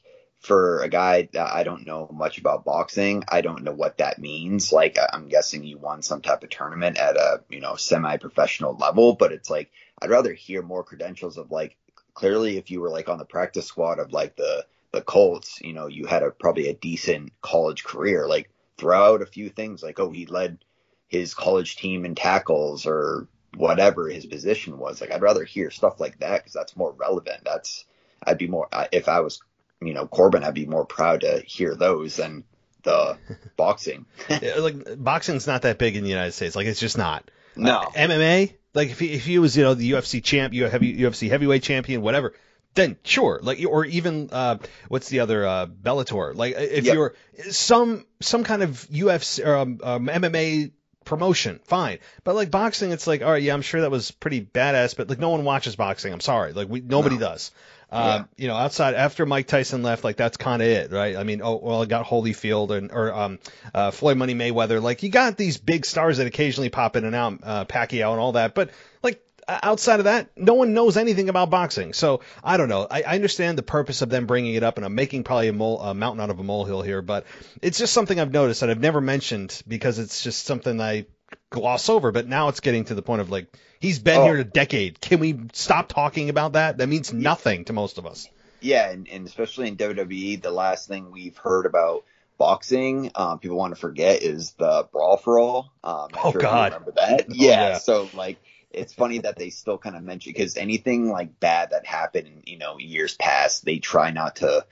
[0.41, 4.19] for a guy that I don't know much about boxing, I don't know what that
[4.19, 4.73] means.
[4.73, 9.15] Like, I'm guessing you won some type of tournament at a you know semi-professional level,
[9.15, 11.77] but it's like I'd rather hear more credentials of like
[12.15, 15.73] clearly if you were like on the practice squad of like the the Colts, you
[15.73, 18.27] know, you had a probably a decent college career.
[18.27, 20.59] Like throw out a few things like, oh, he led
[21.07, 25.01] his college team in tackles or whatever his position was.
[25.01, 27.45] Like I'd rather hear stuff like that because that's more relevant.
[27.45, 27.85] That's
[28.25, 29.43] I'd be more if I was
[29.81, 32.45] you know Corbin, I'd be more proud to hear those than
[32.83, 33.17] the
[33.57, 34.07] boxing.
[34.29, 36.57] Yeah, like boxing's not that big in the United States.
[36.57, 37.31] Like it's just not.
[37.57, 37.79] No.
[37.79, 40.97] Uh, MMA, like if he, if he was you know the UFC champ, you heavy
[40.97, 42.35] UFC heavyweight champion, whatever,
[42.75, 43.41] then sure.
[43.43, 46.35] Like or even uh, what's the other uh, Bellator?
[46.35, 46.95] Like if Yep.
[46.95, 47.15] you're
[47.51, 50.71] some some kind of UFC or um, um, MMA
[51.05, 51.99] promotion, fine.
[52.25, 55.09] But like boxing, it's like all right, yeah, I'm sure that was pretty badass, but
[55.09, 56.13] like no one watches boxing.
[56.13, 57.51] I'm sorry, like we nobody does.
[57.91, 61.17] Uh, You know, outside after Mike Tyson left, like that's kind of it, right?
[61.17, 63.39] I mean, oh well, I got Holyfield and or um,
[63.75, 64.81] uh, Floyd Money Mayweather.
[64.81, 68.21] Like you got these big stars that occasionally pop in and out, uh, Pacquiao and
[68.21, 68.55] all that.
[68.55, 68.71] But
[69.03, 71.93] like outside of that, no one knows anything about boxing.
[71.93, 72.87] So I don't know.
[72.89, 75.53] I, I understand the purpose of them bringing it up, and I'm making probably a,
[75.53, 77.27] mole, a mountain out of a molehill here, but
[77.61, 81.07] it's just something I've noticed that I've never mentioned because it's just something I
[81.51, 82.13] gloss over.
[82.13, 83.47] But now it's getting to the point of like
[83.81, 84.25] he's been Oh.
[84.25, 85.01] here a decade.
[85.01, 86.79] Can we stop talking about that?
[86.79, 88.29] That means nothing to most of us.
[88.61, 92.05] Yeah, and, and especially in WWE, the last thing we've heard about
[92.39, 95.73] boxing, um, people want to forget is the brawl for all.
[95.85, 96.73] Um, Oh, sure God.
[96.73, 97.27] remember that?
[97.29, 97.79] Oh, yeah, yeah.
[97.79, 98.39] So like,
[98.71, 102.43] it's funny that they still kind of mention because anything like bad that happened, in,
[102.47, 104.65] you know, years past, they try not to,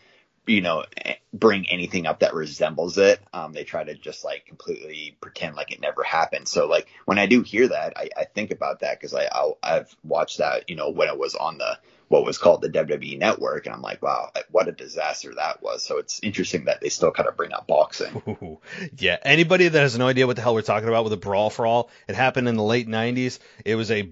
[0.49, 0.85] you know,
[1.33, 3.21] bring anything up that resembles it.
[3.33, 6.49] Um, they try to just like completely pretend like it never happened.
[6.49, 9.59] So like when I do hear that, I, I think about that because I I'll,
[9.63, 13.19] I've watched that, you know, when it was on the what was called the WWE
[13.19, 15.85] Network, and I'm like, wow, what a disaster that was.
[15.85, 18.23] So it's interesting that they still kind of bring up boxing.
[18.27, 18.59] Ooh.
[18.97, 21.51] Yeah, anybody that has no idea what the hell we're talking about with a brawl
[21.51, 23.39] for all, it happened in the late '90s.
[23.65, 24.09] It was a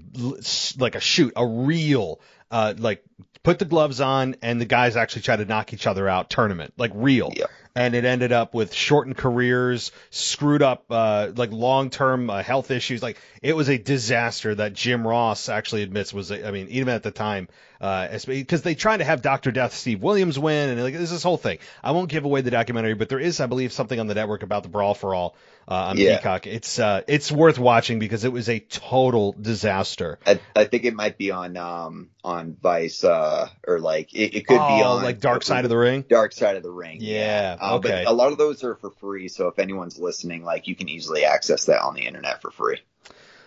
[0.78, 2.20] like a shoot, a real
[2.50, 3.02] uh, like
[3.46, 6.74] put the gloves on and the guys actually try to knock each other out tournament,
[6.76, 7.32] like real.
[7.32, 7.48] Yep.
[7.76, 12.72] And it ended up with shortened careers, screwed up uh, like long term uh, health
[12.72, 13.04] issues.
[13.04, 16.32] Like it was a disaster that Jim Ross actually admits was.
[16.32, 17.46] I mean, even at the time,
[17.78, 21.36] because they tried to have Doctor Death Steve Williams win, and like there's this whole
[21.36, 21.58] thing.
[21.84, 24.42] I won't give away the documentary, but there is, I believe, something on the network
[24.42, 25.36] about the brawl for all
[25.68, 26.16] uh, on Yeah.
[26.18, 26.46] Peacock.
[26.46, 30.18] It's uh, it's worth watching because it was a total disaster.
[30.26, 34.46] I, I think it might be on um on Vice uh or like it, it
[34.46, 36.04] could be Oh, on like Dark Side of the Ring.
[36.08, 36.98] Dark Side of the Ring.
[37.00, 38.02] Yeah, Uh, okay.
[38.04, 40.88] But a lot of those are for free, so if anyone's listening, like you can
[40.88, 42.78] easily access that on the internet for free.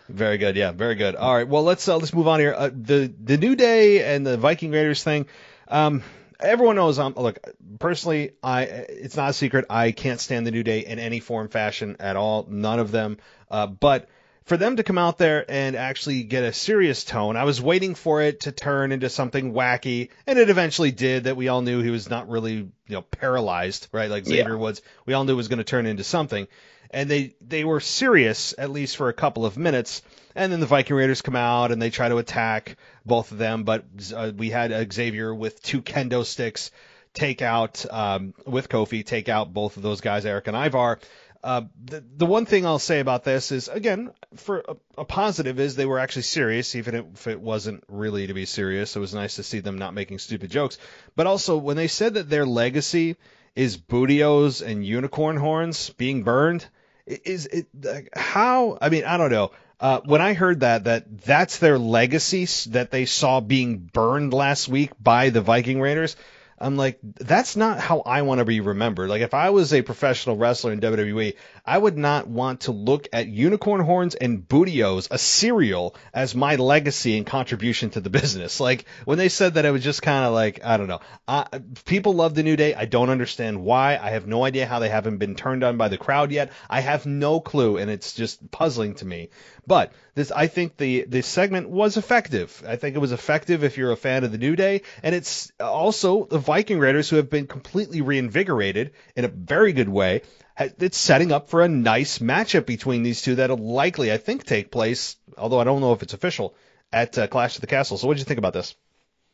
[0.10, 0.56] Very good.
[0.56, 1.16] Yeah, very good.
[1.16, 1.48] All right.
[1.48, 2.54] Well, let's uh, let's move on here.
[2.58, 5.28] Uh, the the New Day and the Viking Raiders thing.
[5.68, 6.02] Um,
[6.40, 7.00] everyone knows.
[7.00, 7.40] I'm look,
[7.80, 9.66] personally, I it's not a secret.
[9.70, 12.46] I can't stand the New Day in any form, fashion at all.
[12.50, 13.18] None of them.
[13.50, 14.08] Uh, but
[14.46, 17.94] for them to come out there and actually get a serious tone, I was waiting
[17.94, 21.26] for it to turn into something wacky, and it eventually did.
[21.26, 24.10] That we all knew he was not really, you know, paralyzed, right?
[24.10, 24.56] Like Xavier Yeah.
[24.56, 24.82] Woods.
[25.06, 26.48] We all knew it was going to turn into something.
[26.92, 30.02] And they they were serious at least for a couple of minutes.
[30.36, 33.64] And then the Viking Raiders come out and they try to attack both of them,
[33.64, 33.86] but
[34.16, 36.72] uh, we had Xavier with two kendo sticks
[37.14, 41.00] take out um, with Kofi, take out both of those guys, Erik and Ivar.
[41.42, 45.58] Uh, the, the one thing I'll say about this is, again, for a, a, positive
[45.60, 48.96] is they were actually serious, even if it wasn't really to be serious.
[48.96, 50.78] It was nice to see them not making stupid jokes.
[51.16, 53.16] But also, when they said that their legacy
[53.56, 56.66] is Booty-O's and unicorn horns being burned,
[57.10, 57.68] is it
[58.14, 58.78] how?
[58.82, 59.52] I mean, I don't know.
[59.80, 64.68] Uh, when I heard that, that that's their legacy that they saw being burned last
[64.68, 66.18] week by the Viking Raiders,
[66.60, 69.10] I'm like, that's not how I want to be remembered.
[69.10, 71.36] Like, if I was a professional wrestler in WWE,
[71.70, 76.56] I would not want to look at unicorn horns and Booty-O's, a cereal, as my
[76.56, 78.60] legacy and contribution to the business.
[78.70, 81.00] Like, when they said that, it was just kind of like, I don't know.
[81.28, 81.46] Uh,
[81.86, 82.74] people love the New Day.
[82.74, 83.98] I don't understand why.
[83.98, 86.52] I have no idea how they haven't been turned on by the crowd yet.
[86.70, 89.30] I have no clue, and it's just puzzling to me.
[89.66, 92.64] But this, I think the the segment was effective.
[92.68, 95.52] I think it was effective if you're a fan of the New Day, and it's
[95.60, 100.24] also the Viking Raiders who have been completely reinvigorated in a very good way.
[100.60, 104.72] It's setting up for a nice matchup between these two that'll likely, I think, take
[104.72, 105.16] place.
[105.38, 106.56] Although I don't know if it's official
[106.92, 107.98] at uh, Clash of the Castle.
[107.98, 108.76] So, what did you think about this?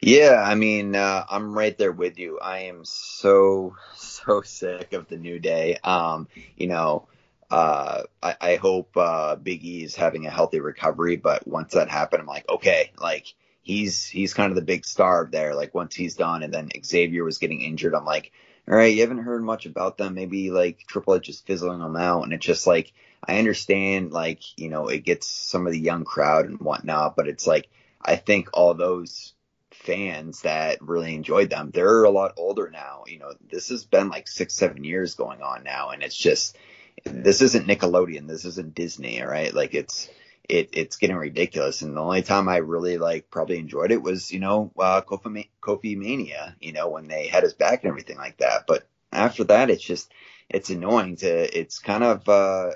[0.02, 2.40] Yeah, I mean, uh, I'm right there with you.
[2.40, 5.78] I am so so sick of the New Day.
[5.84, 7.08] Um, you know,
[7.50, 11.16] uh, I, I, hope uh, Big E is having a healthy recovery.
[11.16, 15.28] But once that happened, I'm like, okay, like he's he's kind of the big star
[15.32, 15.56] there.
[15.56, 18.32] Like once he's done, and then Xavier was getting injured, I'm like,
[18.68, 20.16] all right, you haven't heard much about them.
[20.16, 22.94] Maybe like Triple H is fizzling them out, and it's just like
[23.24, 27.28] I understand, like you know, it gets some of the young crowd and whatnot, but
[27.28, 27.70] it's like
[28.02, 29.34] I think all those
[29.72, 33.04] fans that really enjoyed them, they're a lot older now.
[33.08, 36.58] You know, this has been like six, seven years going on now, and it's just
[37.04, 38.28] this isn't Nickelodeon.
[38.28, 39.22] This isn't Disney.
[39.22, 39.54] All right.
[39.54, 40.10] Like it's,
[40.50, 41.82] it, it's getting ridiculous.
[41.82, 45.50] And the only time I really like probably enjoyed it was, you know, uh, Kofi,
[45.62, 48.66] Kofi Mania, you know, when they had his back and everything like that.
[48.68, 50.12] But after that, it's just,
[50.50, 52.72] it's annoying to, it's kind of, uh,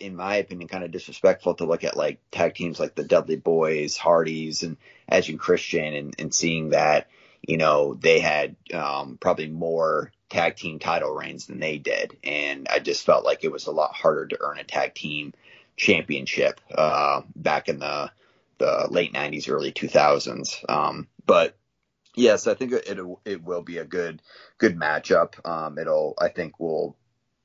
[0.00, 3.36] in my opinion, kind of disrespectful to look at like tag teams like the Dudley
[3.36, 4.76] Boyz, Hardys, and
[5.08, 7.08] Edge and Christian, and, and seeing that,
[7.46, 12.16] you know, they had um, probably more tag team title reigns than they did.
[12.24, 15.32] And I just felt like it was a lot harder to earn a tag team
[15.76, 18.10] championship uh, back in the
[18.58, 20.64] the late 90s, early 2000s.
[20.68, 21.56] Um, but
[22.14, 24.22] yes, I think it it will be a good
[24.58, 25.46] good matchup.
[25.46, 26.96] Um, it'll I think will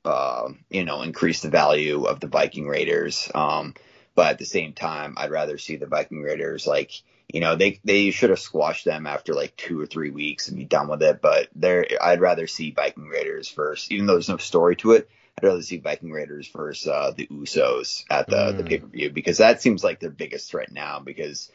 [0.06, 3.30] uh, you know increase the value of the Viking Raiders.
[3.34, 3.74] Um,
[4.16, 6.92] but at the same time, I'd rather see the Viking Raiders like
[7.32, 10.58] you know, they they should have squashed them after like two or three weeks and
[10.58, 11.22] be done with it.
[11.22, 15.10] But there, I'd rather see Viking Raiders first, even though there's no story to it.
[15.42, 18.58] I'd rather see Viking Raiders versus uh, the Usos at the mm.
[18.58, 21.00] the pay per view because that seems like their biggest threat now.
[21.00, 21.50] Because,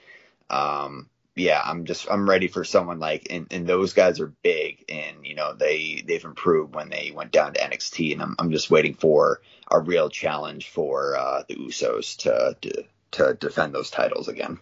[0.48, 4.84] um, yeah, I'm just I'm ready for someone like and, and those guys are big
[4.88, 8.50] and you know they they've improved when they went down to NXT and I'm I'm
[8.50, 13.90] just waiting for a real challenge for uh, the Usos to to to defend those
[13.90, 14.60] titles again.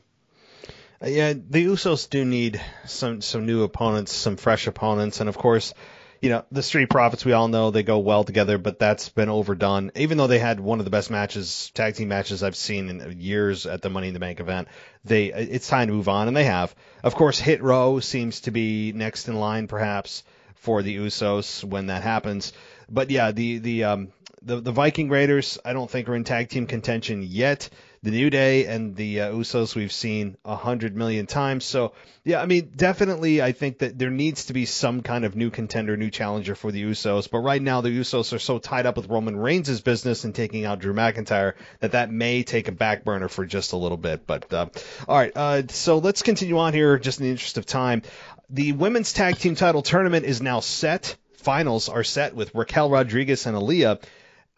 [1.01, 5.39] Uh, yeah, the Usos do need some some new opponents, some fresh opponents, and of
[5.39, 5.75] course,
[6.23, 7.25] you know the Street Profits.
[7.25, 9.91] We all know they go well together, but that's been overdone.
[9.97, 13.20] Even though they had one of the best matches, tag team matches I've seen in
[13.20, 14.68] years at the Money in the Bank event,
[15.05, 16.75] they it's time to move on, and they have.
[17.03, 20.23] Of course, Hit Row seems to be next in line, perhaps
[20.55, 22.53] for the Usos when that happens.
[22.89, 24.12] But yeah, the the um
[24.43, 27.68] the the Viking Raiders I don't think are in tag team contention yet
[28.03, 31.65] the New Day and the uh, Usos we've seen a hundred million times.
[31.65, 31.93] So
[32.25, 35.51] yeah, I mean, definitely, I think that there needs to be some kind of new
[35.51, 37.31] contender, new challenger for the Usos.
[37.31, 40.65] But right now, the Usos are so tied up with Roman Reigns' business and taking
[40.65, 44.27] out Drew McIntyre that that may take a back burner for just a little bit.
[44.27, 44.67] But uh,
[45.07, 48.03] all right, uh, so let's continue on here, just in the interest of time.
[48.51, 51.17] The women's tag team title tournament is now set.
[51.37, 54.01] Finals are set with Raquel Rodriguez and Aliyah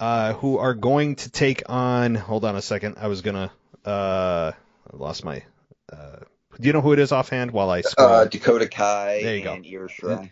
[0.00, 2.14] uh, who are going to take on.
[2.14, 2.96] Hold on a second.
[2.98, 3.52] I was gonna.
[3.84, 4.52] Uh,
[4.92, 5.42] I lost my.
[5.92, 6.16] Uh,
[6.60, 7.50] do you know who it is offhand?
[7.50, 8.08] While I scroll.
[8.08, 9.68] Uh, Dakota Kai there you and go.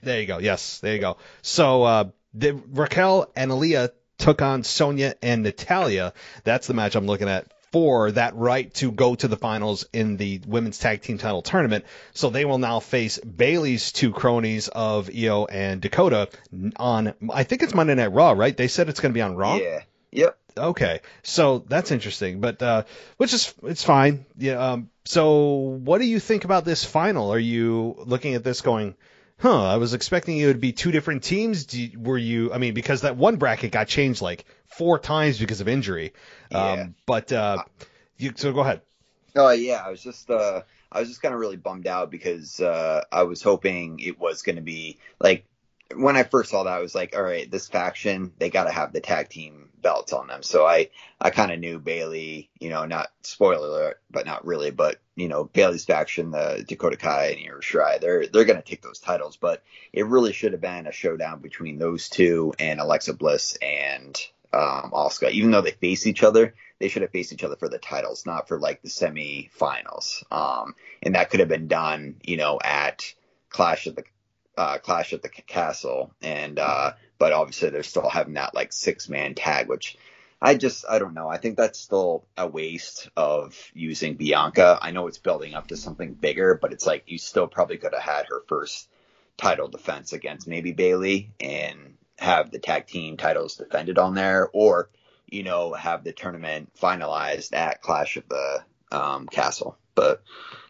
[0.02, 0.38] There you go.
[0.38, 1.16] Yes, there you go.
[1.42, 2.04] So uh,
[2.34, 6.12] the, Raquel and Aliyah took on Sonya and Natalya.
[6.44, 10.18] That's the match I'm looking at for that right to go to the finals in
[10.18, 11.84] the women's tag team title tournament.
[12.12, 16.28] So they will now face Bayley's two cronies of Io and Dakota
[16.76, 18.56] on, I think it's Monday Night Raw, right?
[18.56, 19.56] They said it's going to be on Raw.
[19.56, 19.80] Yeah.
[20.12, 20.38] Yep.
[20.54, 22.82] Okay, so that's interesting, but uh,
[23.16, 24.26] which is it's fine.
[24.36, 24.72] Yeah.
[24.72, 27.32] Um, so what do you think about this final?
[27.32, 28.94] Are you looking at this going,
[29.38, 31.74] huh, I was expecting it would be two different teams.
[31.74, 35.60] You, were you, I mean, because that one bracket got changed like four times because
[35.60, 36.12] of injury.
[36.50, 36.72] Yeah.
[36.72, 37.64] Um, but, uh,
[38.16, 38.82] you, so go ahead.
[39.34, 42.60] Oh yeah, I was just uh I was just kind of really bummed out because
[42.60, 45.46] uh I was hoping it was going to be like
[45.94, 48.72] when I first saw that I was like, all right, this faction they got to
[48.72, 50.42] have the tag team belts on them.
[50.42, 54.70] So I I kind of knew Bayley, you know, not spoiler alert, but not really,
[54.70, 58.68] but you know Bayley's faction, the Dakota Kai and Io Shirai, they're they're going to
[58.68, 59.62] take those titles, but
[59.92, 64.18] it really should have been a showdown between those two and Alexa Bliss and
[64.52, 65.30] um, Asuka.
[65.30, 68.26] Even though they face each other, they should have faced each other for the titles,
[68.26, 70.24] not for like the semi-finals.
[70.30, 73.14] Um, and that could have been done, you know, at
[73.48, 74.04] Clash of the
[74.56, 79.34] uh, Clash at the Castle, and uh, but obviously they're still having that like six-man
[79.34, 79.96] tag, which
[80.40, 81.28] I just I don't know.
[81.28, 84.78] I think that's still a waste of using Bianca.
[84.82, 87.94] I know it's building up to something bigger, but it's like you still probably could
[87.94, 88.88] have had her first
[89.36, 94.90] title defense against maybe Bayley and have the tag team titles defended on there, or
[95.26, 99.76] you know have the tournament finalized at Clash of the um, Castle.
[99.94, 100.22] But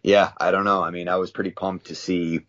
[0.03, 0.82] yeah, I don't know.
[0.82, 2.40] I mean, I was pretty pumped to see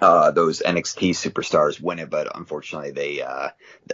[0.00, 3.50] uh, those NXT superstars win it, but unfortunately, they uh,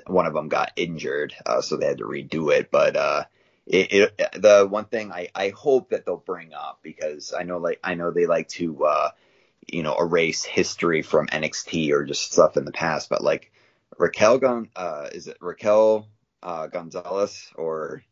[0.06, 2.70] one of them got injured, uh, so they had to redo it.
[2.70, 3.24] But uh,
[3.66, 7.58] it, it, the one thing I, I hope that they'll bring up because I know
[7.58, 9.10] like I know they like to uh,
[9.66, 13.50] you know erase history from NXT or just stuff in the past, but like
[13.98, 16.08] Raquel Gon uh, is it Raquel
[16.42, 18.02] uh, Gonzalez or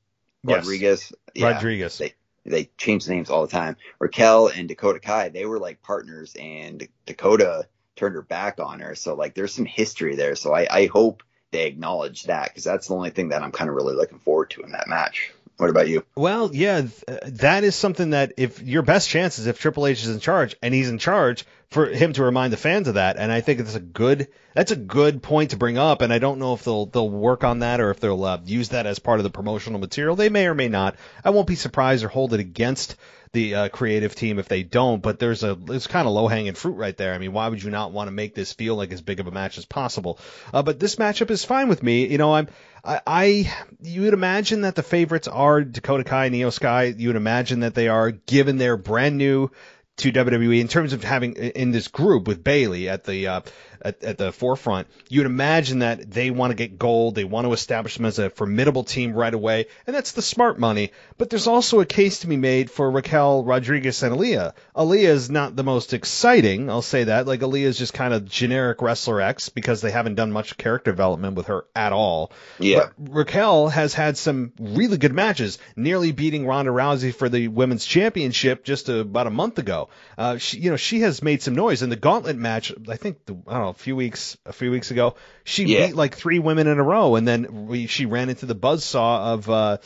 [0.47, 0.59] Yes.
[0.59, 1.13] Rodriguez?
[1.41, 1.99] Rodriguez.
[1.99, 2.15] They,
[2.45, 3.77] they change names all the time.
[3.99, 7.67] Raquel and Dakota Kai, they were like partners, and Dakota
[7.97, 8.95] turned her back on her.
[8.95, 10.37] So like, there's some history there.
[10.37, 13.71] So I, I hope they acknowledge that because that's the only thing that I'm kind
[13.71, 15.33] of really looking forward to in that match.
[15.57, 16.05] What about you?
[16.17, 20.03] Well, yeah, th- that is something that if your best chance is if Triple H
[20.03, 23.17] is in charge and he's in charge for him to remind the fans of that,
[23.17, 26.19] and I think it's a good that's a good point to bring up, and I
[26.19, 28.99] don't know if they'll they'll work on that or if they'll uh, use that as
[28.99, 30.17] part of the promotional material.
[30.17, 30.97] They may or may not.
[31.25, 32.97] I won't be surprised or hold it against
[33.35, 36.55] the uh, creative team if they don't, but there's a it's kind of low hanging
[36.55, 37.13] fruit right there.
[37.13, 39.27] I mean, why would you not want to make this feel like as big of
[39.27, 40.19] a match as possible?
[40.53, 42.07] Uh, but this matchup is fine with me.
[42.07, 42.49] You know, I'm
[42.83, 46.85] I, I you would imagine that the favorites are Dakota Kai Io Sky.
[46.97, 49.51] You would imagine that they are given their brand new
[49.97, 53.41] to WWE in terms of having in this group with Bayley at the uh,
[53.85, 54.89] at, at the forefront.
[55.09, 57.15] You'd imagine that they want to get gold.
[57.15, 60.59] They want to establish them as a formidable team right away, and that's the smart
[60.59, 60.91] money.
[61.19, 64.55] But there's also a case to be made for Raquel Rodriguez and Aliyah.
[64.75, 67.27] Aliyah is not the most exciting, I'll say that.
[67.27, 70.91] Like Aliyah is just kind of generic wrestler X because they haven't done much character
[70.91, 72.33] development with her at all.
[72.59, 72.89] Yeah.
[72.97, 77.85] But Raquel has had some really good matches, nearly beating Ronda Rousey for the women's
[77.85, 79.89] championship just about a month ago.
[80.17, 82.73] Uh, she, you know, she has made some noise in the gauntlet match.
[82.89, 85.87] I think the, I don't know a few weeks a few weeks ago, she Yeah.
[85.87, 89.35] beat like three women in a row, and then we, she ran into the buzzsaw
[89.35, 89.51] of.
[89.51, 89.79] Uh,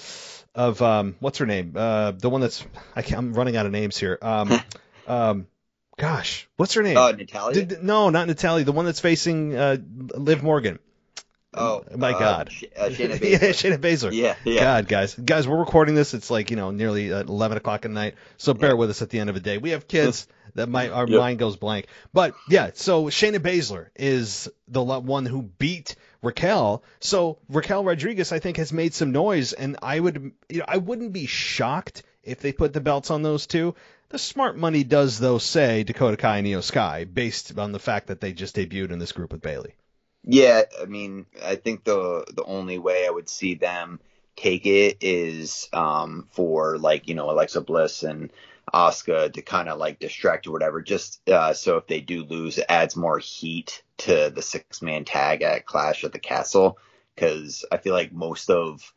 [0.55, 1.75] of um, what's her name?
[1.77, 2.65] Uh, the one that's
[2.97, 4.19] I can't, I'm running out of names here.
[4.21, 4.61] Um,
[5.07, 5.47] um,
[5.97, 6.97] gosh, what's her name?
[6.97, 7.65] Uh, Natalya.
[7.65, 8.65] Did- no, not Natalya.
[8.65, 9.77] The one that's facing uh,
[10.17, 10.81] Liv Morgan.
[11.55, 12.51] oh my uh, God.
[12.51, 14.13] Sh- uh, Shayna yeah, Shayna Baszler.
[14.13, 14.61] Yeah, yeah.
[14.61, 16.13] God, guys, guys, we're recording this.
[16.13, 18.17] It's like you know nearly uh, 11 o'clock at night.
[18.37, 19.59] So bear with us at the end of the day.
[19.59, 20.27] We have kids
[20.59, 21.19] that my our Yep.
[21.19, 21.87] mind goes blank.
[22.13, 26.83] But yeah, so Shayna Baszler is the one who beat Raquel.
[27.01, 30.77] So Raquel Rodriguez, I think, has made some noise, and I would, you know, I
[30.79, 33.75] wouldn't be shocked if they put the belts on those two.
[34.11, 38.07] The smart money does, though, say Dakota Kai and Io Sky, based on the fact
[38.07, 39.75] that they just debuted in this group with Bayley.
[40.25, 44.01] Yeah, I mean, I think the the only way I would see them
[44.37, 48.31] take it is um, for like you know Alexa Bliss and
[48.73, 50.83] Asuka to kind of like distract or whatever.
[50.83, 55.05] Just uh, so if they do lose, it adds more heat to the six man
[55.05, 56.79] tag at Clash at the Castle.
[57.15, 58.93] Because I feel like most of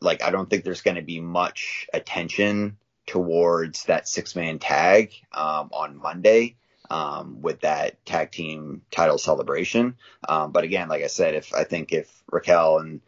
[0.00, 5.12] like I don't think there's going to be much attention towards that six man tag
[5.32, 6.56] um, on Monday
[6.90, 9.96] um, with that tag team title celebration.
[10.28, 13.00] Um, but again, like I said, if I think if Raquel and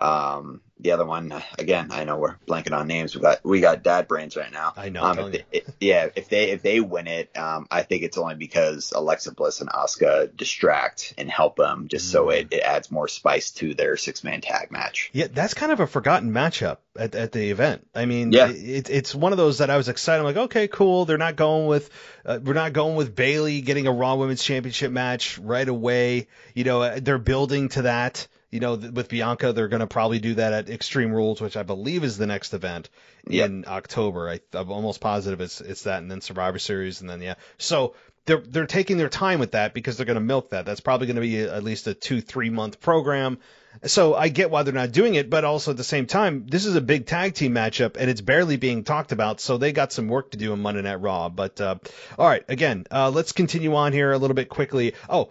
[0.00, 3.14] um, the other one, again, I know we're blanking on names.
[3.14, 4.74] We got we got dad brains right now.
[4.76, 7.82] I know, Um, if they, it- yeah, if they if they win it, um, I
[7.82, 12.40] think it's only because Alexa Bliss and Asuka distract and help them, just so Mm.
[12.40, 15.10] it, it adds more spice to their six man tag match.
[15.14, 17.86] Yeah, that's kind of a forgotten matchup at, at the event.
[17.94, 18.48] I mean, Yeah.
[18.50, 20.18] it, it's one of those that I was excited.
[20.20, 21.06] I'm like, okay, cool.
[21.06, 21.88] They're not going with,
[22.26, 26.28] uh, we're not going with Bayley getting a Raw Women's Championship match right away.
[26.54, 28.26] You know, uh, they're building to that.
[28.56, 31.56] You know, th- with Bianca, they're going to probably do that at Extreme Rules, which
[31.58, 32.88] I believe is the next event
[33.28, 33.50] Yep.
[33.50, 34.30] in October.
[34.30, 37.34] I, I'm almost positive it's it's that, and then Survivor Series, and then yeah.
[37.58, 37.94] So
[38.24, 40.64] they're they're taking their time with that because they're going to milk that.
[40.64, 43.38] That's probably going to be at least a two three month program.
[43.84, 46.64] So I get why they're not doing it, but also at the same time, this
[46.64, 49.38] is a big tag team matchup and it's barely being talked about.
[49.38, 51.28] So they got some work to do in Monday Night Raw.
[51.28, 51.74] But uh,
[52.18, 54.94] all right, again, uh, let's continue on here a little bit quickly.
[55.10, 55.30] Oh,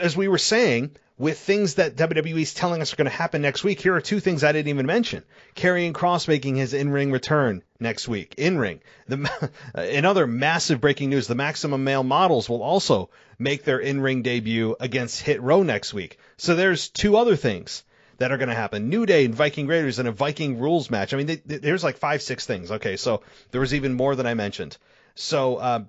[0.00, 3.42] as we were saying, with things that WWE is telling us are going to happen
[3.42, 5.24] next week, here are two things I didn't even mention.
[5.56, 8.36] Karrion Kross making his in-ring return next week.
[8.38, 8.80] In-ring.
[9.74, 14.76] In other massive breaking news, the Maximum Male Models will also make their in-ring debut
[14.78, 16.18] against Hit Row next week.
[16.36, 17.82] So there's two other things
[18.18, 18.88] that are going to happen.
[18.88, 21.14] New Day and Viking Raiders in a Viking rules match.
[21.14, 22.70] I mean, they, they, there's like five, six things.
[22.70, 24.76] Okay, so there was even more than I mentioned.
[25.16, 25.84] So, uh,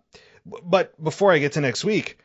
[0.45, 2.17] but before I get to next week,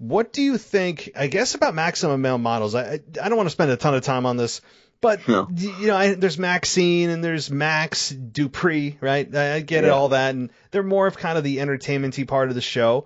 [0.00, 1.12] what do you think?
[1.14, 2.74] I guess about maximum male models.
[2.74, 4.62] I I don't want to spend a ton of time on this,
[5.02, 5.46] but no.
[5.54, 9.32] you know, I, there's Maxine and there's Max Dupree, right?
[9.34, 9.90] I, get yeah.
[9.90, 13.04] it, all that, and they're more of kind of the entertainmenty part of the show.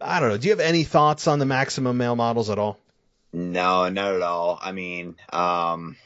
[0.00, 0.38] I don't know.
[0.38, 2.78] Do you have any thoughts on the maximum male models at all?
[3.32, 4.56] No, not at all.
[4.62, 5.96] I mean, um,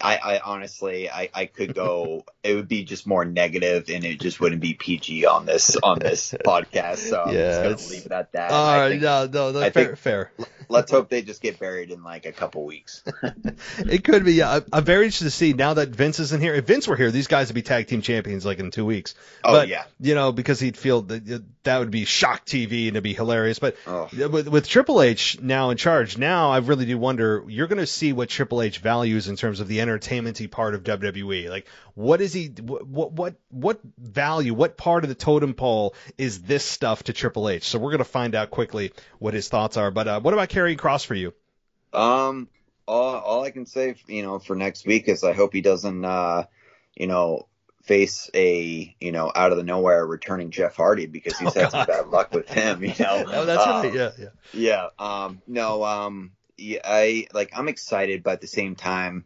[0.00, 2.24] I, I honestly, I, I could go.
[2.42, 5.98] it would be just more negative, and it just wouldn't be PG on this on
[5.98, 6.98] this podcast.
[6.98, 8.50] So I'm just gonna leave it at that.
[8.50, 10.32] All right, no, no, no, fair, think, fair.
[10.68, 13.04] Let's hope they just get buried in like a couple weeks.
[13.78, 14.34] it could be.
[14.34, 16.54] Yeah, I'm very interested to see now that Vince isn't here.
[16.54, 19.14] If Vince were here, these guys would be tag team champions like in two weeks.
[19.44, 19.84] Oh but, yeah.
[20.00, 23.58] You know, because he'd feel that that would be shock TV and it'd be hilarious.
[23.58, 24.08] But oh.
[24.12, 27.44] with, with Triple H now in charge, now I really do wonder.
[27.46, 30.82] You're going to see what Triple H values in terms of the entertainmenty part of
[30.82, 31.48] WWE.
[31.48, 32.46] Like, what is he?
[32.46, 34.54] What what what value?
[34.54, 37.64] What part of the totem pole is this stuff to Triple H?
[37.64, 39.90] So we're going to find out quickly what his thoughts are.
[39.90, 41.34] But uh, what about Karrion Kross for you?
[41.92, 42.48] Um,
[42.88, 46.04] all all I can say, you know, for next week is I hope he doesn't,
[46.04, 46.44] uh,
[46.94, 47.46] you know,
[47.84, 51.70] face a you know out of the nowhere returning Jeff Hardy because he's oh, had
[51.70, 52.82] some bad luck with him.
[52.82, 53.94] You know, oh, that's um, right.
[53.94, 54.88] Yeah, yeah, yeah.
[54.98, 59.24] Um, no, um, yeah, I like I'm excited, but at the same time,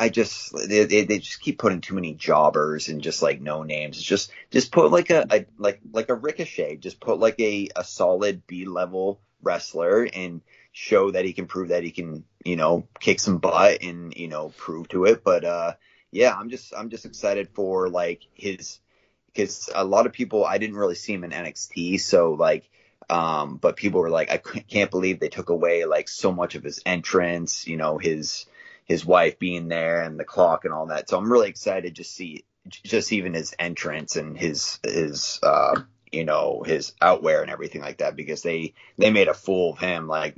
[0.00, 3.98] I just they, they just keep putting too many jobbers and just like no names.
[3.98, 6.78] It's just just put like a, a like like a Ricochet.
[6.78, 10.40] Just put like a a solid B level wrestler and
[10.72, 14.28] show that he can prove that he can you know kick some butt and you
[14.28, 15.22] know prove to it.
[15.22, 15.74] But uh
[16.10, 18.80] yeah, I'm just I'm just excited for like his
[19.26, 22.70] because a lot of people I didn't really see him in NXT, so like
[23.10, 26.62] um but people were like I can't believe they took away like so much of
[26.62, 28.46] his entrance, you know, his
[28.90, 31.08] his wife being there and the clock and all that.
[31.08, 35.80] So I'm really excited to see just even his entrance and his his uh
[36.10, 39.78] you know his outwear and everything like that because they they made a fool of
[39.78, 40.34] him like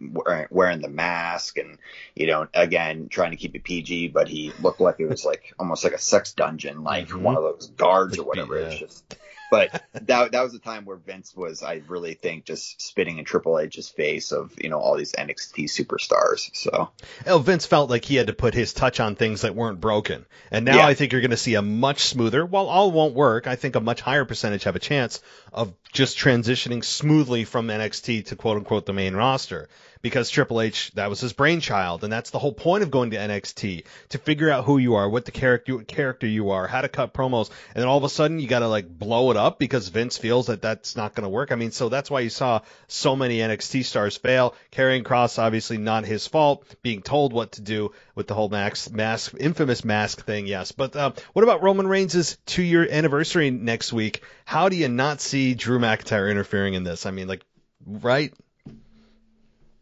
[0.51, 1.79] wearing the mask and
[2.15, 5.55] you know again trying to keep it PG but he looked like it was like
[5.59, 7.23] almost like a sex dungeon like mm-hmm.
[7.23, 8.67] one of those guards or whatever yeah.
[8.67, 9.17] it's just
[9.53, 13.27] but that that was a time where Vince was, I really think, just spitting in
[13.27, 16.51] Triple H's face of you know all these NXT superstars.
[16.57, 16.91] So,
[17.27, 20.25] well, Vince felt like he had to put his touch on things that weren't broken,
[20.51, 20.87] and now yeah.
[20.87, 22.47] I think you're going to see a much smoother.
[22.47, 25.21] While all won't work, I think a much higher percentage have a chance
[25.53, 29.69] of just transitioning smoothly from NXT to quote unquote the main roster
[30.03, 33.17] because Triple H, that was his brainchild, and that's the whole point of going to
[33.17, 36.89] NXT to figure out who you are, what the character character you are, how to
[36.89, 39.59] cut promos, and then all of a sudden you got to like blow it up
[39.59, 41.53] because Vince feels that that's not going to work.
[41.53, 44.55] I mean, so that's why you saw so many NXT stars fail.
[44.73, 48.93] Karrion Kross obviously not his fault, being told what to do with the whole mask,
[48.93, 50.47] mask, infamous mask thing.
[50.47, 54.23] Yes, but uh, what about Roman Reigns' two-year anniversary next week?
[54.45, 57.07] How do you not see Drew McIntyre interfering in this?
[57.07, 57.45] I mean, like,
[57.87, 58.35] right?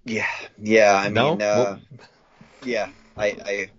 [0.04, 0.26] Yeah,
[0.60, 0.94] yeah.
[0.94, 1.30] I no?
[1.30, 1.78] mean, uh,
[2.64, 2.88] yeah.
[3.16, 3.70] I, I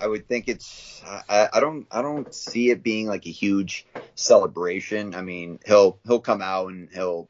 [0.00, 3.86] I would think it's I, I don't I don't see it being like a huge
[4.14, 5.14] celebration.
[5.14, 7.28] I mean, he'll he'll come out and he'll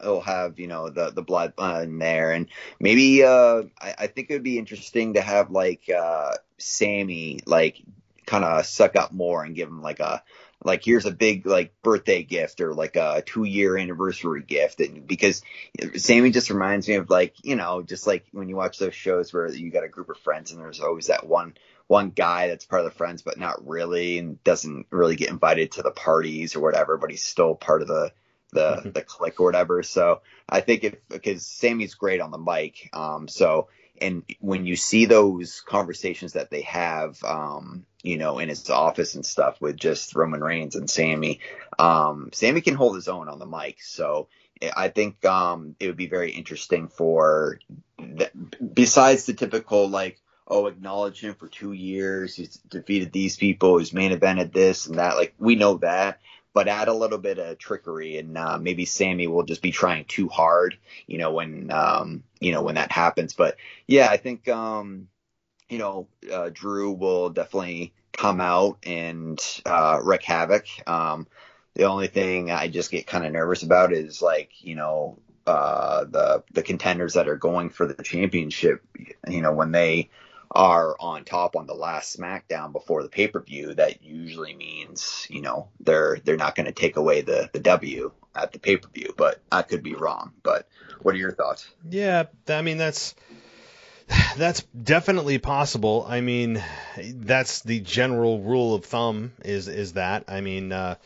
[0.00, 2.48] he'll have you know the the blood in there and
[2.78, 7.82] maybe uh I, I think it would be interesting to have like uh Sami like
[8.26, 10.22] kind of suck up more and give him like a
[10.64, 15.06] like here's a big like birthday gift or like a two year anniversary gift and
[15.06, 15.42] because
[15.96, 19.32] Sami just reminds me of like you know just like when you watch those shows
[19.32, 21.54] where you got a group of friends and there's always that one
[21.86, 25.72] one guy that's part of the friends but not really and doesn't really get invited
[25.72, 28.12] to the parties or whatever but he's still part of the
[28.52, 28.90] the mm-hmm.
[28.90, 33.28] the clique or whatever so I think if because Sami's great on the mic um
[33.28, 33.68] so
[34.00, 39.14] and when you see those conversations that they have, um, you know, in his office
[39.14, 41.40] and stuff with just Roman Reigns and Sami,
[41.78, 43.82] um, Sami can hold his own on the mic.
[43.82, 44.28] So
[44.76, 47.58] I think, um, it would be very interesting for,
[48.74, 52.34] besides the typical like, oh, acknowledge him for two years.
[52.34, 53.78] He's defeated these people.
[53.78, 55.16] He's main evented this and that.
[55.16, 56.20] Like we know that,
[56.52, 60.04] but add a little bit of trickery, and uh, maybe Sami will just be trying
[60.04, 60.76] too hard,
[61.06, 63.34] you know, when um, you know when that happens.
[63.34, 65.08] But yeah, I think um,
[65.68, 70.66] you know uh, Drew will definitely come out and uh, wreak havoc.
[70.86, 71.26] Um,
[71.74, 76.04] the only thing I just get kind of nervous about is like you know uh,
[76.04, 78.82] the the contenders that are going for the championship.
[79.28, 80.10] You know when they
[80.50, 85.26] are on top on the last SmackDown before the pay per view, that usually means
[85.30, 88.76] you know they're they're not going to take away the the W at the pay
[88.76, 89.14] per view.
[89.16, 90.32] But I could be wrong.
[90.42, 90.68] But
[91.02, 91.68] what are your thoughts?
[91.88, 93.14] Yeah, I mean that's
[94.36, 96.04] that's definitely possible.
[96.08, 96.62] I mean,
[96.98, 100.24] that's the general rule of thumb is is that.
[100.28, 100.96] I mean, uh,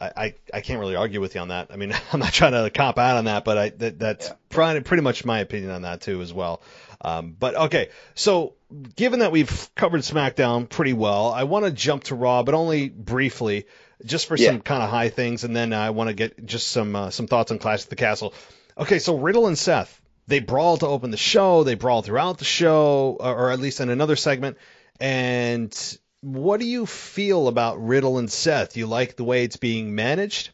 [0.00, 1.68] I, I can't really argue with you on that.
[1.70, 4.80] I mean, I'm not trying to cop out on that, but I that, that's yeah.
[4.80, 6.62] pretty much my opinion on that too as well.
[7.00, 8.54] Um, but okay, so
[8.96, 12.88] given that we've covered SmackDown pretty well, I want to jump to Raw, but only
[12.88, 13.66] briefly,
[14.04, 14.50] just for yeah.
[14.50, 17.26] some kind of high things, and then I want to get just some uh, some
[17.26, 18.34] thoughts on Clash of the Castle.
[18.76, 22.44] Okay, so Riddle and Seth, they brawl to open the show, they brawl throughout the
[22.44, 24.56] show, or, or at least in another segment,
[25.00, 28.76] and what do you feel about Riddle and Seth?
[28.76, 30.50] You like the way it's being managed?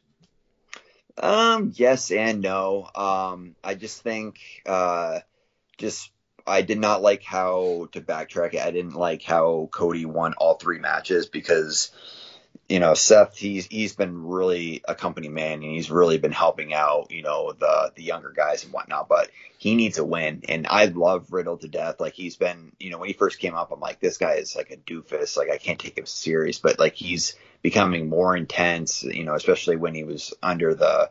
[1.17, 2.89] Um, yes and no.
[2.95, 5.21] Um, I just think, uh,
[5.79, 6.11] just
[6.47, 8.59] I did not like how to backtrack.
[8.59, 11.91] I didn't like how Cody won all three matches because
[12.69, 16.73] you know, Seth, he's he's been really a company man and he's really been helping
[16.73, 19.09] out, you know, the the younger guys and whatnot.
[19.09, 22.01] But he needs a win, and I love Riddle to death.
[22.01, 24.57] Like he's been, you know, when he first came up, I'm like, this guy is
[24.57, 25.37] like a doofus.
[25.37, 29.77] Like I can't take him serious, but like he's becoming more intense, you know, especially
[29.77, 31.11] when he was under the,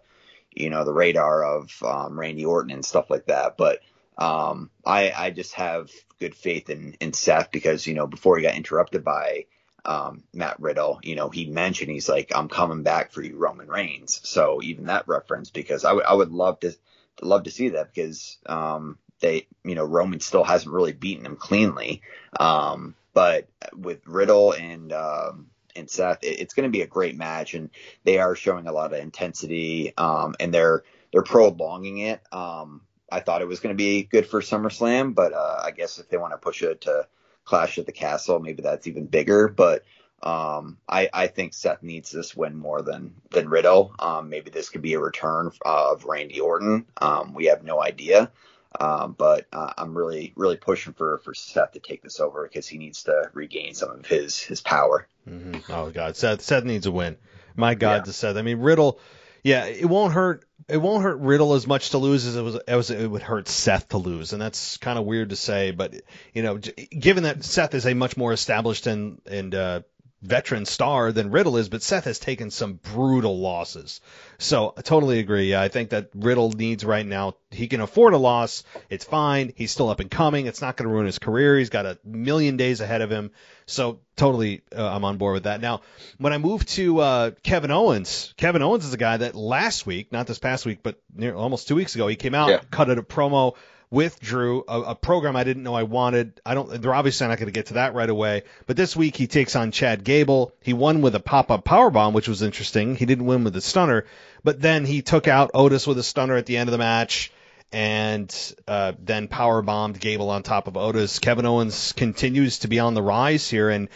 [0.56, 3.58] you know, the radar of um, Randy Orton and stuff like that.
[3.58, 3.80] But
[4.18, 8.44] um, I I just have good faith in in Seth because you know before he
[8.44, 9.46] got interrupted by
[9.86, 13.68] um, Matt Riddle, you know, he mentioned he's like, I'm coming back for you, Roman
[13.68, 14.22] Reigns.
[14.24, 16.74] So even that reference, because I would I would love to
[17.22, 21.36] love to see that because um, they, you know, Roman still hasn't really beaten him
[21.36, 22.02] cleanly.
[22.40, 27.18] Um, but with Riddle and um, and Seth, it, it's going to be a great
[27.18, 27.70] match, and
[28.04, 32.22] they are showing a lot of intensity, um, and they're they're prolonging it.
[32.32, 32.82] Um,
[33.12, 36.10] I thought it was going to be good for SummerSlam, but uh, I guess if
[36.10, 37.08] they want to push it to
[37.46, 39.48] Clash at the Castle, maybe that's even bigger.
[39.48, 39.84] But
[40.22, 43.94] um, I, I think Seth needs this win more than than Riddle.
[44.00, 46.86] Um, maybe this could be a return of Randy Orton.
[47.02, 48.32] Um, we have no idea.
[48.80, 52.68] Um, but uh, I'm really, really pushing for, for Seth to take this over because
[52.68, 55.08] he needs to regain some of his his power.
[55.30, 55.72] Mm-hmm.
[55.72, 57.18] Oh God, Seth Seth needs a win.
[57.56, 58.04] My God, yeah.
[58.04, 58.38] to Seth.
[58.38, 59.00] I mean, Riddle.
[59.44, 62.56] Yeah, it won't hurt it won't hurt Riddle as much to lose as it was
[62.56, 65.94] as it would hurt Seth to lose, and that's kind of weird to say, but
[66.34, 69.82] you know, given that Seth is a much more established and and uh,
[70.24, 74.00] veteran star than Riddle is, but Seth has taken some brutal losses.
[74.38, 75.52] So I totally agree.
[75.52, 77.36] Yeah, I think that Riddle needs right now.
[77.52, 78.64] He can afford a loss.
[78.90, 79.54] It's fine.
[79.56, 80.48] He's still up and coming.
[80.48, 81.58] It's not going to ruin his career.
[81.58, 83.32] He's got a million days ahead of him.
[83.66, 85.62] So totally, uh, I'm on board with that.
[85.62, 85.82] Now,
[86.18, 90.12] when I move to uh, Kevin Owens, Kevin Owens is a guy that last week,
[90.12, 92.62] not this past week, but near, almost two weeks ago, he came out, yeah.
[92.72, 93.56] cut a promo
[93.94, 96.42] with Drew, a, a, program I didn't know I wanted.
[96.44, 96.82] I don't.
[96.82, 98.42] They're obviously not going to get to that right away.
[98.66, 100.52] But this week he takes on Chad Gable.
[100.62, 102.96] He won with a pop-up power bomb, which was interesting.
[102.96, 104.06] He didn't win with a stunner,
[104.44, 107.32] but then he took out Otis with a stunner at the end of the match
[107.74, 111.20] and uh, then power bombed Gable on top of Otis.
[111.20, 113.90] Kevin Owens continues to be on the rise here, and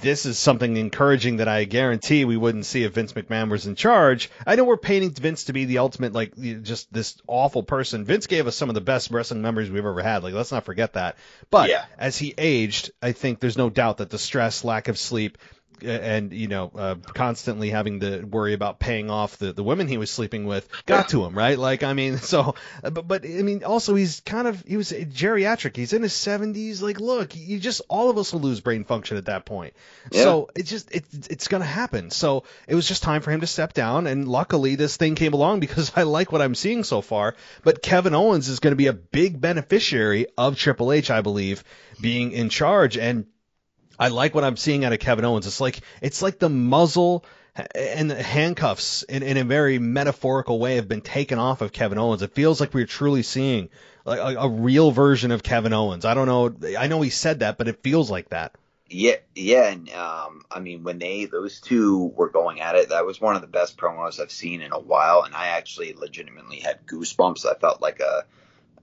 [0.00, 3.76] this is something encouraging that I guarantee we wouldn't see if Vince McMahon was in
[3.76, 4.30] charge.
[4.44, 8.04] I know we're painting Vince to be the ultimate, like, just this awful person.
[8.04, 10.24] Vince gave us some of the best wrestling memories we've ever had.
[10.24, 11.16] Like, let's not forget that.
[11.50, 11.84] But yeah.
[11.96, 15.38] as he aged, I think there's no doubt that the stress, lack of sleep,
[15.84, 19.98] and you know uh, constantly having to worry about paying off the, the women he
[19.98, 21.58] was sleeping with got to him right?
[21.58, 25.76] Like i mean so but but i mean also he's kind of he was geriatric.
[25.76, 29.16] He's in his 70s like look you just all of us will lose brain function
[29.16, 29.74] at that point.
[30.10, 30.22] Yeah.
[30.22, 32.10] so it's just it, it's gonna happen.
[32.10, 35.34] So it was just time for him to step down and luckily this thing came
[35.34, 37.36] along because i like what i'm seeing so far.
[37.62, 41.64] But kevin owens is going to be a big beneficiary of triple h i believe
[42.02, 42.98] being in charge.
[42.98, 43.26] And
[44.02, 45.46] I like what I'm seeing out of Kevin Owens.
[45.46, 47.24] It's like it's like the muzzle
[47.72, 51.98] and the handcuffs in, in a very metaphorical way have been taken off of Kevin
[51.98, 52.20] Owens.
[52.22, 53.68] It feels like we're truly seeing
[54.04, 56.04] like a, a real version of Kevin Owens.
[56.04, 56.76] I don't know.
[56.76, 58.56] I know he said that, but it feels like that.
[58.90, 63.06] Yeah, yeah, and um, I mean when they those two were going at it, that
[63.06, 66.58] was one of the best promos I've seen in a while, and I actually legitimately
[66.58, 67.46] had goosebumps.
[67.46, 68.24] I felt like a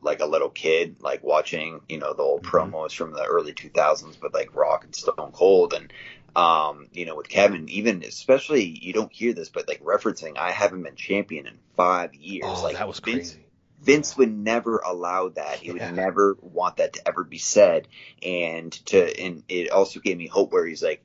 [0.02, 2.76] like a little kid, like watching, you know, the old mm-hmm.
[2.76, 5.74] promos from the early 2000s with like Rock and Stone Cold.
[5.74, 5.91] And
[6.36, 10.52] um, you know, with Kevin, even especially you don't hear this, but like referencing, I
[10.52, 12.45] haven't been champion in five years.
[12.47, 13.45] Oh, like that was Vince, crazy.
[13.82, 15.58] Vince would never allow that.
[15.58, 15.74] He Yeah.
[15.74, 17.88] would never want that to ever be said.
[18.24, 21.04] And to and it also gave me hope where he's like,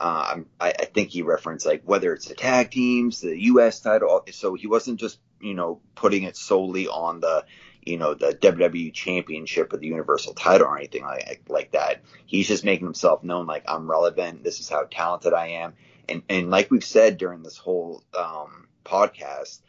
[0.00, 3.80] uh, I'm- I, I think he referenced like whether it's the tag teams, the U.S.
[3.80, 4.24] title.
[4.32, 7.44] So he wasn't just you know putting it solely on the
[7.84, 12.02] you know the WWE Championship or the Universal title or anything like like that.
[12.26, 14.44] He's just making himself known like I'm relevant.
[14.44, 15.74] This is how talented I am.
[16.08, 19.60] And and like we've said during this whole um, podcast,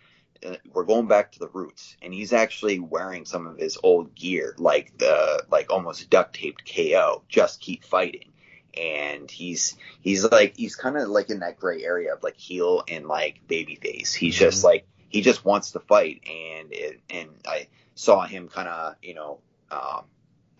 [0.46, 4.14] uh, we're going back to the roots and he's actually wearing some of his old
[4.16, 8.32] gear like the like almost duct taped KO just keep fighting
[8.76, 12.84] and he's he's like he's kind of like in that gray area of like heel
[12.88, 17.30] and like baby face he's just like he just wants to fight and it, and
[17.46, 19.40] I saw him kind of you know
[19.72, 20.04] um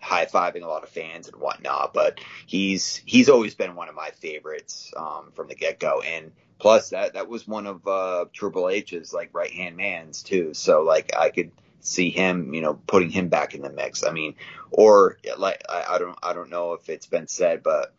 [0.00, 3.94] high fiving a lot of fans and whatnot but he's he's always been one of
[3.94, 8.26] my favorites um from the get go and plus that that was one of uh
[8.32, 10.54] Triple H's like right hand mans too.
[10.54, 14.04] So like I could see him you know putting him back in the mix.
[14.04, 14.34] I mean
[14.70, 17.94] or like I, I don't I don't know if it's been said but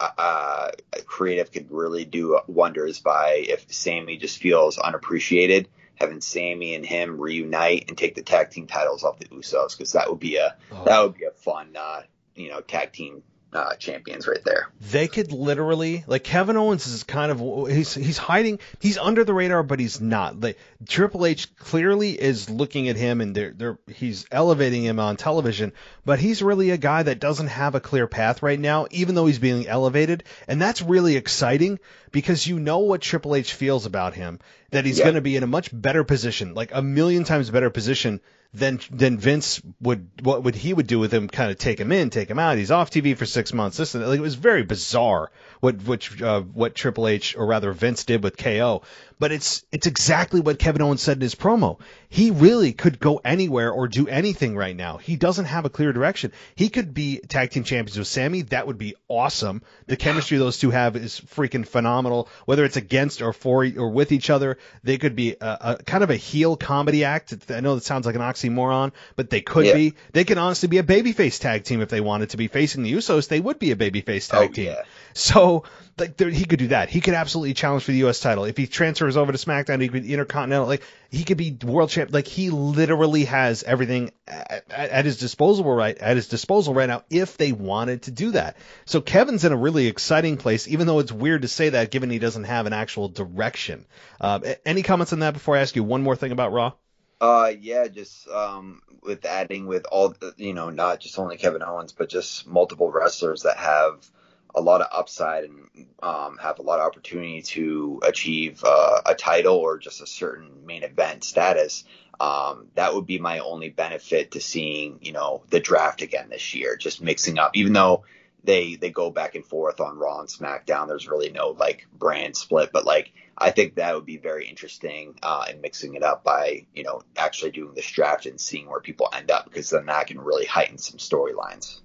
[0.00, 0.70] uh,
[1.04, 5.68] creative could really do wonders by if Sami just feels unappreciated,
[6.00, 9.92] having Sami and him reunite and take the tag team titles off the Usos because
[9.92, 10.84] that would be a Oh.
[10.84, 12.02] that would be a fun uh,
[12.34, 13.22] you know tag team
[13.52, 14.68] uh, champions right there.
[14.92, 19.34] They could literally like Kevin Owens is kind of he's he's hiding he's under the
[19.34, 20.38] radar but he's not.
[20.40, 20.56] Like
[20.88, 25.72] Triple H clearly is looking at him and they're they're he's elevating him on television,
[26.04, 29.26] but he's really a guy that doesn't have a clear path right now even though
[29.26, 31.78] he's being elevated and that's really exciting
[32.12, 34.38] because you know what Triple H feels about him
[34.70, 35.06] that he's Yeah.
[35.06, 38.20] going to be in a much better position, like a million times better position
[38.52, 41.92] than then Vince would what would he would do with him kind of take him
[41.92, 42.58] in take him out.
[42.58, 43.76] He's off TV for six months.
[43.76, 45.30] This and like it was very bizarre
[45.60, 48.82] what which uh, what Triple H or rather Vince did with KO
[49.18, 51.78] but it's it's exactly what Kevin Owens said in his promo.
[52.08, 54.96] He really could go anywhere or do anything right now.
[54.96, 56.32] He doesn't have a clear direction.
[56.54, 58.42] He could be tag team champions with Sami.
[58.42, 59.60] That would be awesome.
[59.86, 62.30] The chemistry those two have is freaking phenomenal.
[62.46, 66.02] Whether it's against or for or with each other they could be a, a kind
[66.02, 67.34] of a heel comedy act.
[67.50, 69.74] I know that sounds like an oxymoron but they could Yeah.
[69.74, 69.94] be.
[70.12, 72.48] They could honestly be a babyface tag team if they wanted to be.
[72.48, 74.64] Facing the Usos they would be a babyface tag Oh, team.
[74.66, 74.82] yeah.
[75.12, 75.49] so
[75.98, 76.88] like there, he could do that.
[76.90, 78.44] He could absolutely challenge for the US title.
[78.44, 81.90] If he transfers over to SmackDown he could be intercontinental like he could be world
[81.90, 86.74] champ like he literally has everything at, at, at his disposal right at his disposal
[86.74, 88.56] right now if they wanted to do that.
[88.84, 92.10] So Kevin's in a really exciting place even though it's weird to say that given
[92.10, 93.86] he doesn't have an actual direction.
[94.20, 96.72] Uh, any comments on that before I ask you one more thing about Raw?
[97.20, 101.62] Uh, yeah, just um, with adding with all the, you know, not just only Kevin
[101.62, 104.10] Owens, but just multiple wrestlers that have
[104.54, 109.14] a lot of upside and um, have a lot of opportunity to achieve uh, a
[109.14, 111.84] title or just a certain main event status.
[112.18, 116.54] Um, that would be my only benefit to seeing, you know, the draft again this
[116.54, 118.04] year, just mixing up, even though
[118.44, 120.88] they, they go back and forth on Raw and SmackDown.
[120.88, 125.18] There's really no like brand split, but like, I think that would be very interesting,
[125.22, 128.80] uh, in mixing it up by, you know, actually doing this draft and seeing where
[128.80, 131.80] people end up because then that can really heighten some storylines.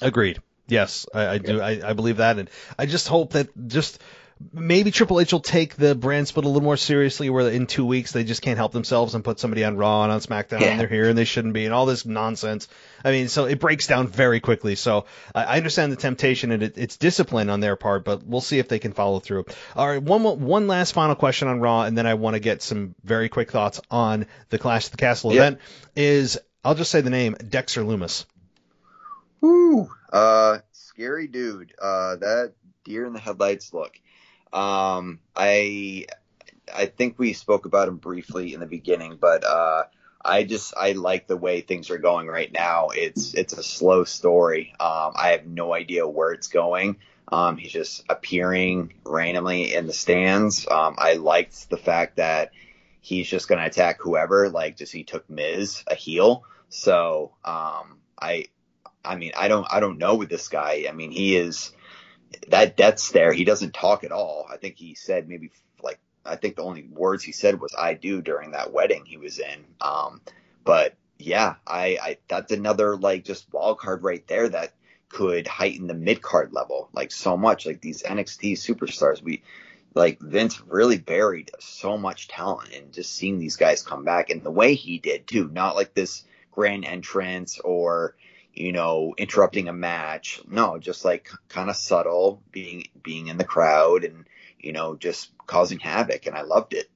[0.00, 0.42] Agreed.
[0.72, 1.60] Yes, I, I do.
[1.60, 2.48] I, I believe that, and
[2.78, 3.98] I just hope that just
[4.52, 7.28] maybe Triple H will take the brand split a little more seriously.
[7.30, 10.10] Where in two weeks they just can't help themselves and put somebody on Raw and
[10.10, 10.68] on SmackDown Yeah.
[10.68, 12.68] and they're here and they shouldn't be, and all this nonsense.
[13.04, 14.74] I mean, so it breaks down very quickly.
[14.74, 15.04] So
[15.34, 18.58] I, I understand the temptation and it, it's discipline on their part, but we'll see
[18.58, 19.44] if they can follow through.
[19.76, 22.62] All right, one one last final question on Raw, and then I want to get
[22.62, 25.58] some very quick thoughts on the Clash of the Castle event.
[25.94, 28.24] Is I'll just say the name Dexter Lumis.
[29.40, 29.90] Woo!
[30.12, 31.74] Uh, scary dude.
[31.80, 32.52] Uh, that
[32.84, 33.98] deer in the headlights look.
[34.52, 36.06] Um, I,
[36.72, 39.84] I think we spoke about him briefly in the beginning, but, uh,
[40.24, 42.90] I just, I like the way things are going right now.
[42.94, 44.72] It's, it's a slow story.
[44.78, 46.98] Um, I have no idea where it's going.
[47.32, 50.68] Um, he's just appearing randomly in the stands.
[50.70, 52.52] Um, I liked the fact that
[53.00, 56.44] he's just going to attack whoever, like just he took Miz, a heel.
[56.68, 58.46] So, um, I,
[59.04, 60.86] I mean, I don't, I don't know with this guy.
[60.88, 61.72] I mean, he is
[62.48, 63.32] that that's there.
[63.32, 64.46] He doesn't talk at all.
[64.50, 65.50] I think he said maybe
[65.82, 69.16] like, I think the only words he said was "I do" during that wedding he
[69.16, 69.64] was in.
[69.80, 70.20] Um,
[70.64, 74.72] but yeah, I, I that's another like just wild card right there that
[75.08, 77.66] could heighten the mid card level like so much.
[77.66, 79.42] Like these NXT superstars, we
[79.94, 84.42] like Vince really buried so much talent and just seeing these guys come back and
[84.42, 88.14] the way he did too, not like this grand entrance or
[88.52, 90.40] you know, interrupting a match.
[90.48, 94.26] No, just like kind of subtle, being being in the crowd and
[94.58, 96.90] you know just causing havoc, and I loved it.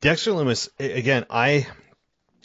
[0.00, 1.26] Dexter Lumis again.
[1.30, 1.66] I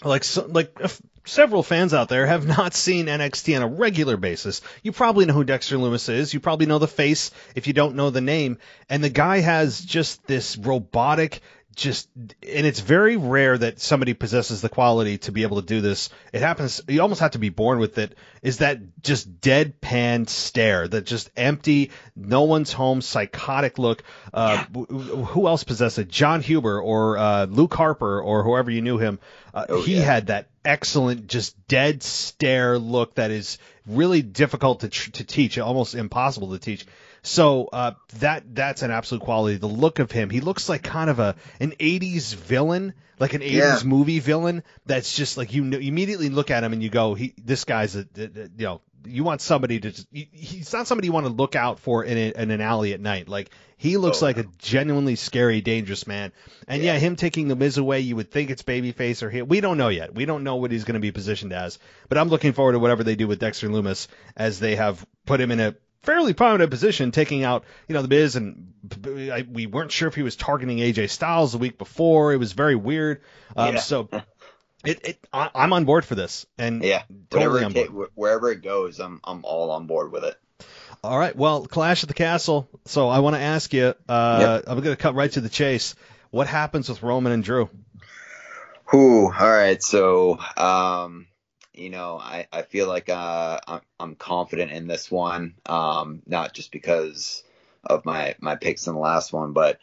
[0.03, 0.77] like like
[1.25, 4.61] several fans out there have not seen NXT on a regular basis.
[4.83, 6.33] You probably know who Dexter Lumis is.
[6.33, 8.57] You probably know the face if you don't know the name.
[8.89, 11.41] And the guy has just this robotic
[11.75, 15.81] just and it's very rare that somebody possesses the quality to be able to do
[15.81, 16.09] this.
[16.33, 18.15] It happens you almost have to be born with it.
[18.41, 24.03] Is that just deadpan stare, that just empty, no one's home, psychotic look.
[24.33, 24.83] Uh, yeah.
[24.83, 26.09] Who else possessed it?
[26.09, 29.19] Jon Huber or uh, Luke Harper or whoever you knew him.
[29.53, 30.01] Uh, oh, he yeah.
[30.01, 35.95] had that excellent, just dead stare look that is really difficult to to teach, almost
[35.95, 36.85] impossible to teach.
[37.23, 39.57] So uh, that that's an absolute quality.
[39.57, 43.41] The look of him, he looks like kind of a an '80s villain, like an
[43.41, 43.79] '80s yeah.
[43.83, 44.63] movie villain.
[44.85, 47.63] That's just like you, know, you immediately look at him and you go, he this
[47.63, 51.11] guy's a, a, a you know you want somebody to just, he's not somebody you
[51.11, 53.27] want to look out for in, a, in an alley at night.
[53.27, 56.31] Like he looks oh, like a genuinely scary, dangerous man.
[56.67, 56.93] And yeah.
[56.93, 56.99] yeah.
[56.99, 59.89] him taking the Miz away, you would think it's babyface or he, we don't know
[59.89, 60.13] yet.
[60.13, 61.79] We don't know what he's going to be positioned as.
[62.09, 65.41] But I'm looking forward to whatever they do with Dexter Lumis as they have put
[65.41, 68.73] him in a fairly prominent position, taking out you know the Miz, and
[69.51, 72.33] we weren't sure if he was targeting AJ Styles the week before.
[72.33, 73.21] It was very weird.
[73.55, 73.79] Um, yeah.
[73.79, 74.09] So.
[74.83, 78.09] It, it, I, am on board for this, and yeah, totally on board.
[78.15, 80.35] wherever it goes, I'm, I'm all on board with it.
[81.03, 82.67] All right, well, Clash at the Castle.
[82.85, 83.93] So I want to ask you.
[84.09, 84.63] Uh, yep.
[84.65, 85.93] I'm going to cut right to the chase.
[86.31, 87.69] What happens with Roman and Drew?
[88.85, 89.31] Who?
[89.31, 91.27] All right, so um,
[91.73, 96.53] you know, I, I feel like uh, I'm, I'm confident in this one, um, not
[96.53, 97.43] just because
[97.83, 99.79] of my, my picks in the last one, but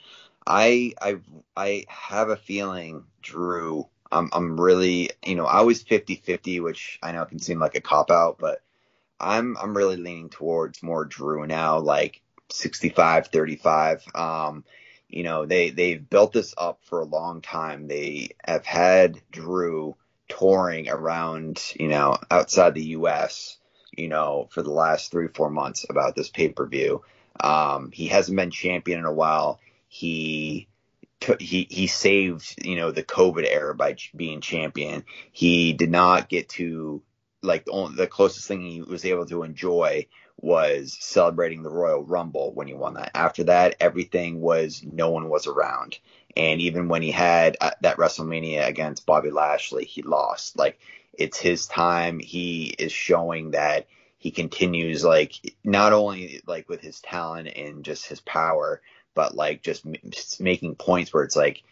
[0.48, 1.18] I I
[1.56, 3.86] I have a feeling Drew.
[4.10, 7.82] I'm I'm really you know I was 50-50, which I know can seem like a
[7.82, 8.62] cop out, but
[9.20, 14.16] I'm I'm really leaning towards more Drew now, like 65-35.
[14.18, 14.64] Um,
[15.08, 17.86] you know they they've built this up for a long time.
[17.86, 19.96] They have had Drew
[20.28, 23.58] touring around, you know, outside the U.S.,
[23.96, 27.02] you know, for the last three, four months about this pay per view.
[27.40, 29.60] Um, he hasn't been champion in a while.
[29.88, 30.68] He
[31.40, 35.04] he he saved you know the COVID era by being champion.
[35.32, 37.02] He did not get to
[37.42, 40.06] like the, only, the closest thing he was able to enjoy
[40.40, 43.10] was celebrating the Royal Rumble when he won that.
[43.14, 45.98] After that, everything was no one was around.
[46.36, 50.56] And even when he had uh, that WrestleMania against Bobby Lashley, he lost.
[50.58, 50.78] Like
[51.12, 52.18] it's his time.
[52.20, 53.86] He is showing that
[54.18, 58.80] he continues like not only like with his talent and just his power,
[59.14, 59.94] but like just m-
[60.40, 61.62] making points where it's like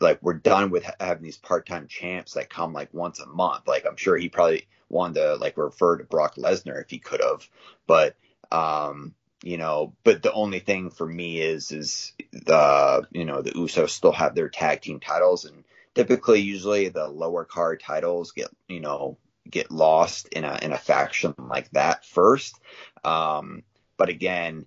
[0.00, 3.66] like we're done with having these part-time champs that come like once a month.
[3.68, 7.22] Like I'm sure he probably wanted to like refer to Brock Lesnar if he could
[7.22, 7.48] have,
[7.86, 8.16] but
[8.50, 13.52] um you know, but the only thing for me is is the you know the
[13.52, 15.64] Usos still have their tag team titles, and
[15.94, 19.18] typically usually the lower card titles get you know
[19.48, 22.58] get lost in a in a faction like that first.
[23.04, 23.64] Um,
[23.96, 24.66] but again,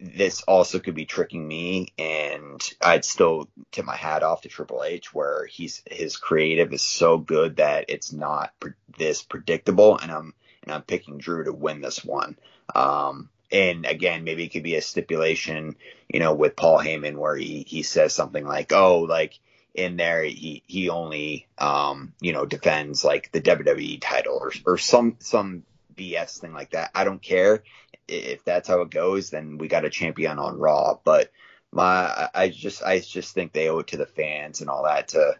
[0.00, 4.84] this also could be tricking me, and I'd still tip my hat off to Triple
[4.84, 10.10] H, where he's his creative is so good that it's not pre- this predictable, and
[10.10, 12.36] I'm and I'm picking Drew to win this one.
[12.74, 15.76] Um, and again, maybe it could be a stipulation,
[16.08, 19.38] you know, with Paul Heyman where he, he says something like, oh, like
[19.74, 24.78] in there, he, he only, um, you know, defends like the WWE title or, or
[24.78, 25.64] some, some
[25.96, 26.90] BS thing like that.
[26.94, 27.62] I don't care
[28.06, 31.30] if that's how it goes, then we got a champion on Raw, but
[31.72, 35.08] my, I just, I just think they owe it to the fans and all that
[35.08, 35.34] to,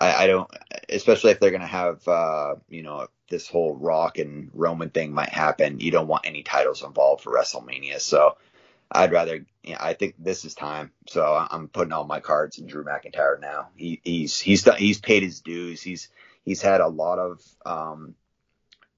[0.00, 0.50] I, I don't,
[0.88, 5.12] especially if they're going to have, uh, you know, this whole Rock and Roman thing
[5.12, 5.80] might happen.
[5.80, 8.00] You don't want any titles involved for WrestleMania.
[8.00, 8.36] So
[8.90, 10.92] I'd rather, you know, I think this is time.
[11.08, 13.68] So I'm putting all my cards in Drew McIntyre now.
[13.76, 15.82] He, he's, he's done, he's paid his dues.
[15.82, 16.08] He's,
[16.44, 18.14] he's had a lot of, um,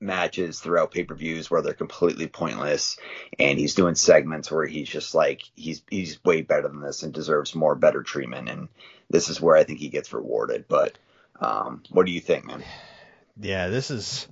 [0.04, 2.98] matches throughout pay-per-views where they're completely pointless.
[3.38, 7.12] And he's doing segments where he's just like he's he's way better than this and
[7.12, 8.48] deserves more better treatment.
[8.48, 8.68] And
[9.10, 10.66] this is where I think he gets rewarded.
[10.68, 10.98] But
[11.40, 12.62] um, what do you think man?
[13.40, 14.28] Yeah this is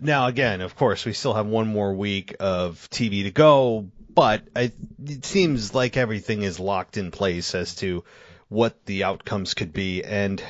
[0.00, 4.42] now again of course we still have one more week of TV to go but
[4.54, 4.72] I,
[5.04, 8.04] it seems like everything is locked in place as to
[8.48, 10.04] what the outcomes could be.
[10.04, 10.42] And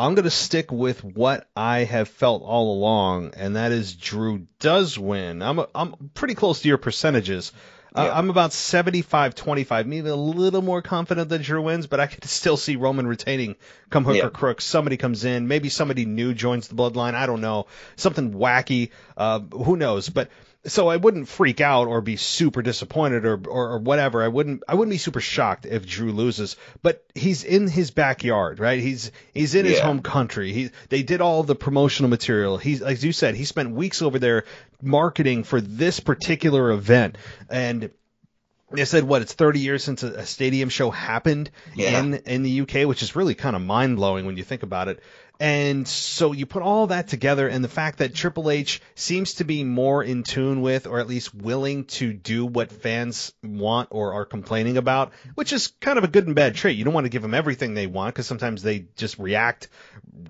[0.00, 4.46] I'm going to stick with what I have felt all along, and that is Drew
[4.58, 5.42] does win.
[5.42, 7.52] I'm I'm pretty close to your percentages.
[7.92, 12.06] Uh, I'm about 75 25, maybe a little more confident that Drew wins, but I
[12.06, 13.56] could still see Roman retaining
[13.90, 14.26] come hook Yeah.
[14.26, 14.60] or crook.
[14.60, 17.14] Somebody comes in, maybe somebody new joins the bloodline.
[17.14, 17.66] I don't know.
[17.96, 18.90] Something wacky.
[19.16, 20.08] Uh, who knows?
[20.08, 20.28] But
[20.66, 24.22] so I wouldn't freak out or be super disappointed or, or, or whatever.
[24.22, 26.56] I wouldn't I wouldn't be super shocked if Drew loses.
[26.82, 28.78] But he's in his backyard, right?
[28.80, 30.52] He's he's in his home country.
[30.52, 32.58] He they did all the promotional material.
[32.58, 34.44] He's as you said, he spent weeks over there
[34.82, 37.16] marketing for this particular event
[37.48, 37.90] and
[38.72, 41.98] they said what it's 30 years since a, a stadium show happened Yeah.
[42.00, 44.88] in in the UK, which is really kind of mind blowing when you think about
[44.88, 45.00] it.
[45.40, 49.44] And so you put all that together, and the fact that Triple H seems to
[49.44, 54.12] be more in tune with, or at least willing to do what fans want or
[54.12, 56.76] are complaining about, which is kind of a good and bad trait.
[56.76, 59.68] You don't want to give them everything they want because sometimes they just react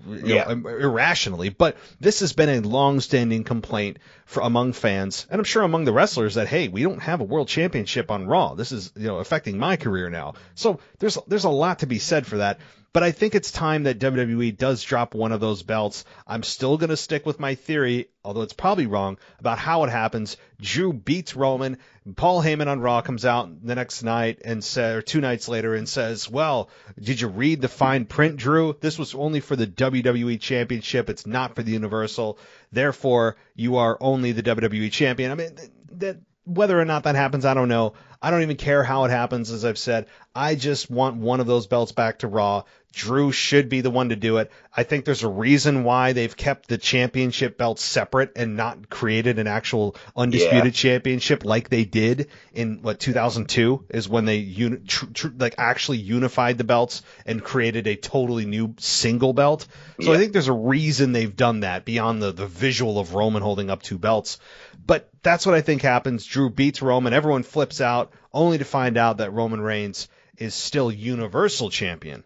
[0.07, 1.49] you know, irrationally.
[1.49, 5.91] But this has been a long-standing complaint for among fans, and I'm sure among the
[5.91, 8.55] wrestlers that hey, we don't have a world championship on Raw.
[8.55, 10.35] This is you know affecting my career now.
[10.55, 12.59] So there's there's a lot to be said for that.
[12.93, 16.03] But I think it's time that WWE does drop one of those belts.
[16.27, 19.89] I'm still going to stick with my theory, although it's probably wrong, about how it
[19.89, 20.35] happens.
[20.59, 21.77] Drew beats Roman.
[22.17, 25.73] Paul Heyman on Raw comes out the next night and say, or two nights later
[25.73, 26.69] and says, "Well,
[26.99, 28.75] did you read the fine print, Drew?
[28.81, 31.09] This was only for the WWE Championship.
[31.09, 32.39] It's not for the Universal.
[32.73, 35.55] Therefore, you are only the WWE Champion." I mean,
[35.93, 37.93] that whether or not that happens, I don't know.
[38.21, 40.07] I don't even care how it happens, as I've said.
[40.35, 42.63] I just want one of those belts back to Raw.
[42.93, 44.51] Drew should be the one to do it.
[44.75, 49.39] I think there's a reason why they've kept the championship belts separate and not created
[49.39, 50.91] an actual undisputed Yeah.
[50.91, 55.99] championship like they did in what 2002 is when they uni- tr- tr- like actually
[55.99, 59.67] unified the belts and created a totally new single belt.
[60.01, 63.41] So I think there's a reason they've done that beyond the the visual of Roman
[63.41, 64.37] holding up two belts.
[64.85, 66.25] But that's what I think happens.
[66.25, 70.91] Drew beats Roman, everyone flips out, only to find out that Roman Reigns is still
[70.91, 72.23] Universal Champion.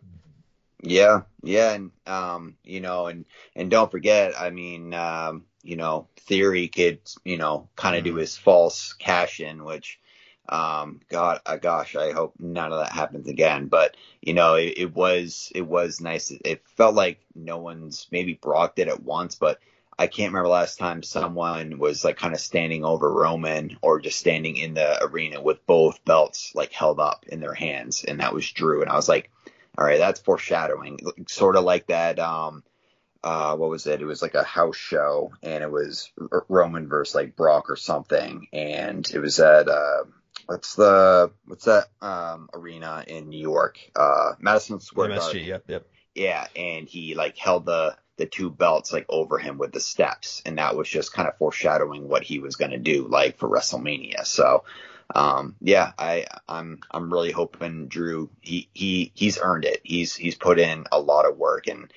[0.88, 3.26] Yeah, yeah, and um, you know, and
[3.56, 8.16] and don't forget, I mean, um, you know, Theory could, you know, kind of do
[8.16, 10.00] his false cash in, which,
[10.48, 13.66] um, God, uh, gosh, I hope none of that happens again.
[13.68, 16.32] But you know, it, it was it was nice.
[16.46, 19.60] It felt like no one's maybe Brock did it once, but
[19.98, 24.20] I can't remember last time someone was like kind of standing over Roman or just
[24.20, 28.36] standing in the arena with both belts like held up in their hands, and that
[28.36, 28.84] was Drew.
[28.84, 29.32] And I was like,
[29.78, 32.20] all right, that's foreshadowing, sort of like that.
[32.20, 32.64] Um,
[33.24, 34.02] uh, what was it?
[34.02, 37.76] It was like a house show, and it was R- Roman versus like Brock or
[37.76, 40.04] something, and it was at uh,
[40.46, 43.80] what's the what's that um, arena in New York?
[43.96, 45.42] Uh, Madison Square Garden.
[45.42, 45.88] MSG, yep, yep.
[46.14, 50.42] Yeah, and he like held the the two belts like over him with the steps,
[50.46, 53.50] and that was just kind of foreshadowing what he was going to do like for
[53.50, 54.26] WrestleMania.
[54.26, 54.64] So,
[55.14, 59.82] um, yeah, I I'm I'm really hoping Drew he he he's earned it.
[59.84, 61.92] He's he's put in a lot of work, and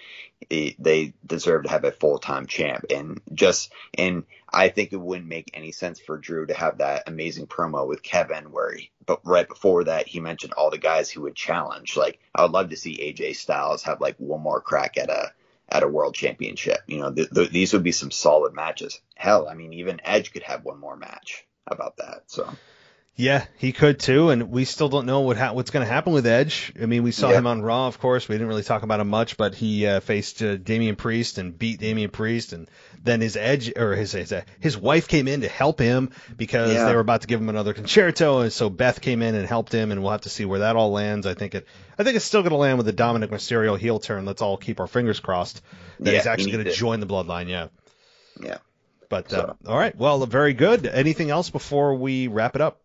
[0.51, 2.85] he, they deserve to have a full time champ.
[2.91, 7.05] And just and I think it wouldn't make any sense for Drew to have that
[7.07, 11.11] amazing promo with Kevin where he, but right before that he mentioned all the guys
[11.11, 11.97] who would challenge.
[11.97, 15.33] Like I would love to see AJ Styles have like one more crack at a
[15.71, 16.79] at a world championship.
[16.87, 19.01] You know, th- th- these would be some solid matches.
[19.15, 21.45] Hell, I mean, even Edge could have one more match.
[21.71, 22.23] About that?
[22.29, 22.49] So
[23.21, 26.13] Yeah, he could too, and we still don't know what ha- what's going to happen
[26.13, 26.73] with Edge.
[26.81, 27.39] I mean, we saw Yeah.
[27.39, 28.29] him on Raw, of course.
[28.29, 31.59] We didn't really talk about him much, but he uh, faced uh, Damian Priest and
[31.59, 32.71] beat Damian Priest, and
[33.03, 36.73] then his Edge or his his, uh, his wife came in to help him because
[36.73, 36.85] Yeah.
[36.87, 39.73] they were about to give him another Con-Chair-To, and so Beth came in and helped
[39.73, 41.27] him, and we'll have to see where that all lands.
[41.27, 41.67] I think it
[41.99, 44.27] I think it's still going to land with the Dominik Mysterio heel turn.
[44.27, 45.61] Let's all keep our fingers crossed
[45.99, 47.49] that Yeah, he's he actually going to join the Bloodline.
[47.49, 47.67] Yeah.
[48.41, 48.59] yeah.
[49.09, 50.87] But So- uh, all right, well, very good.
[50.87, 52.81] Anything else before we wrap it up?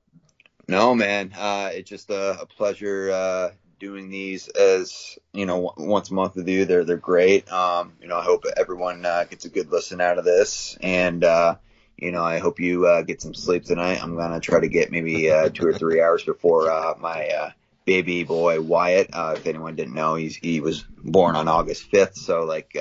[0.67, 1.33] No, man.
[1.37, 3.49] Uh, it's just a, a pleasure uh,
[3.79, 6.65] doing these as you know w- once a month with you.
[6.65, 7.51] They're they're great.
[7.51, 11.23] Um, you know, I hope everyone uh, gets a good listen out of this, and
[11.23, 11.55] uh,
[11.97, 14.01] you know, I hope you uh, get some sleep tonight.
[14.01, 17.51] I'm gonna try to get maybe uh, two or three hours before uh, my uh,
[17.85, 19.09] baby boy Wyatt.
[19.11, 22.75] Uh, if anyone didn't know, he's he was born on August 5th, so like.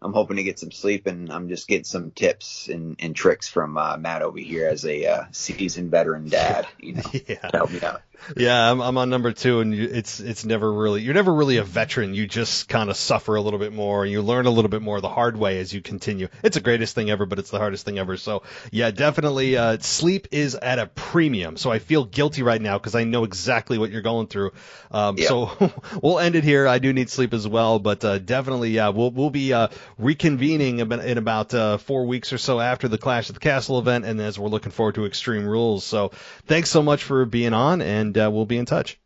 [0.00, 3.48] I'm hoping to get some sleep, and I'm just getting some tips and, and tricks
[3.48, 6.66] from uh, Matt over here as a uh, seasoned veteran dad.
[6.78, 7.50] You know, Yeah.
[7.52, 8.02] help me out.
[8.36, 11.58] Yeah, I'm, I'm on number two, and you, it's it's never really you're never really
[11.58, 12.14] a veteran.
[12.14, 14.82] You just kind of suffer a little bit more, and you learn a little bit
[14.82, 16.26] more the hard way as you continue.
[16.42, 18.16] It's the greatest thing ever, but it's the hardest thing ever.
[18.16, 18.42] So
[18.72, 21.56] yeah, definitely, uh, sleep is at a premium.
[21.56, 24.50] So I feel guilty right now because I know exactly what you're going through.
[24.90, 25.28] Um, Yeah.
[25.28, 26.66] So we'll end it here.
[26.66, 29.68] I do need sleep as well, but uh, definitely, yeah, we'll we'll be uh,
[30.00, 34.04] reconvening in about uh, four weeks or so after the Clash at the Castle event,
[34.04, 35.84] and as we're looking forward to Extreme Rules.
[35.84, 36.12] So
[36.46, 38.98] thanks so much for being on, and uh, we'll be in touch.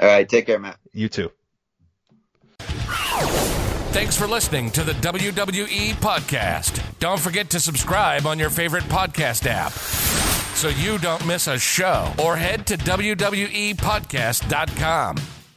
[0.00, 0.78] All right, take care, Matt.
[0.92, 1.30] You too.
[3.90, 6.82] Thanks for listening to the WWE podcast.
[6.98, 12.12] Don't forget to subscribe on your favorite podcast app so you don't miss a show
[12.22, 15.37] or head to WWEpodcast.com.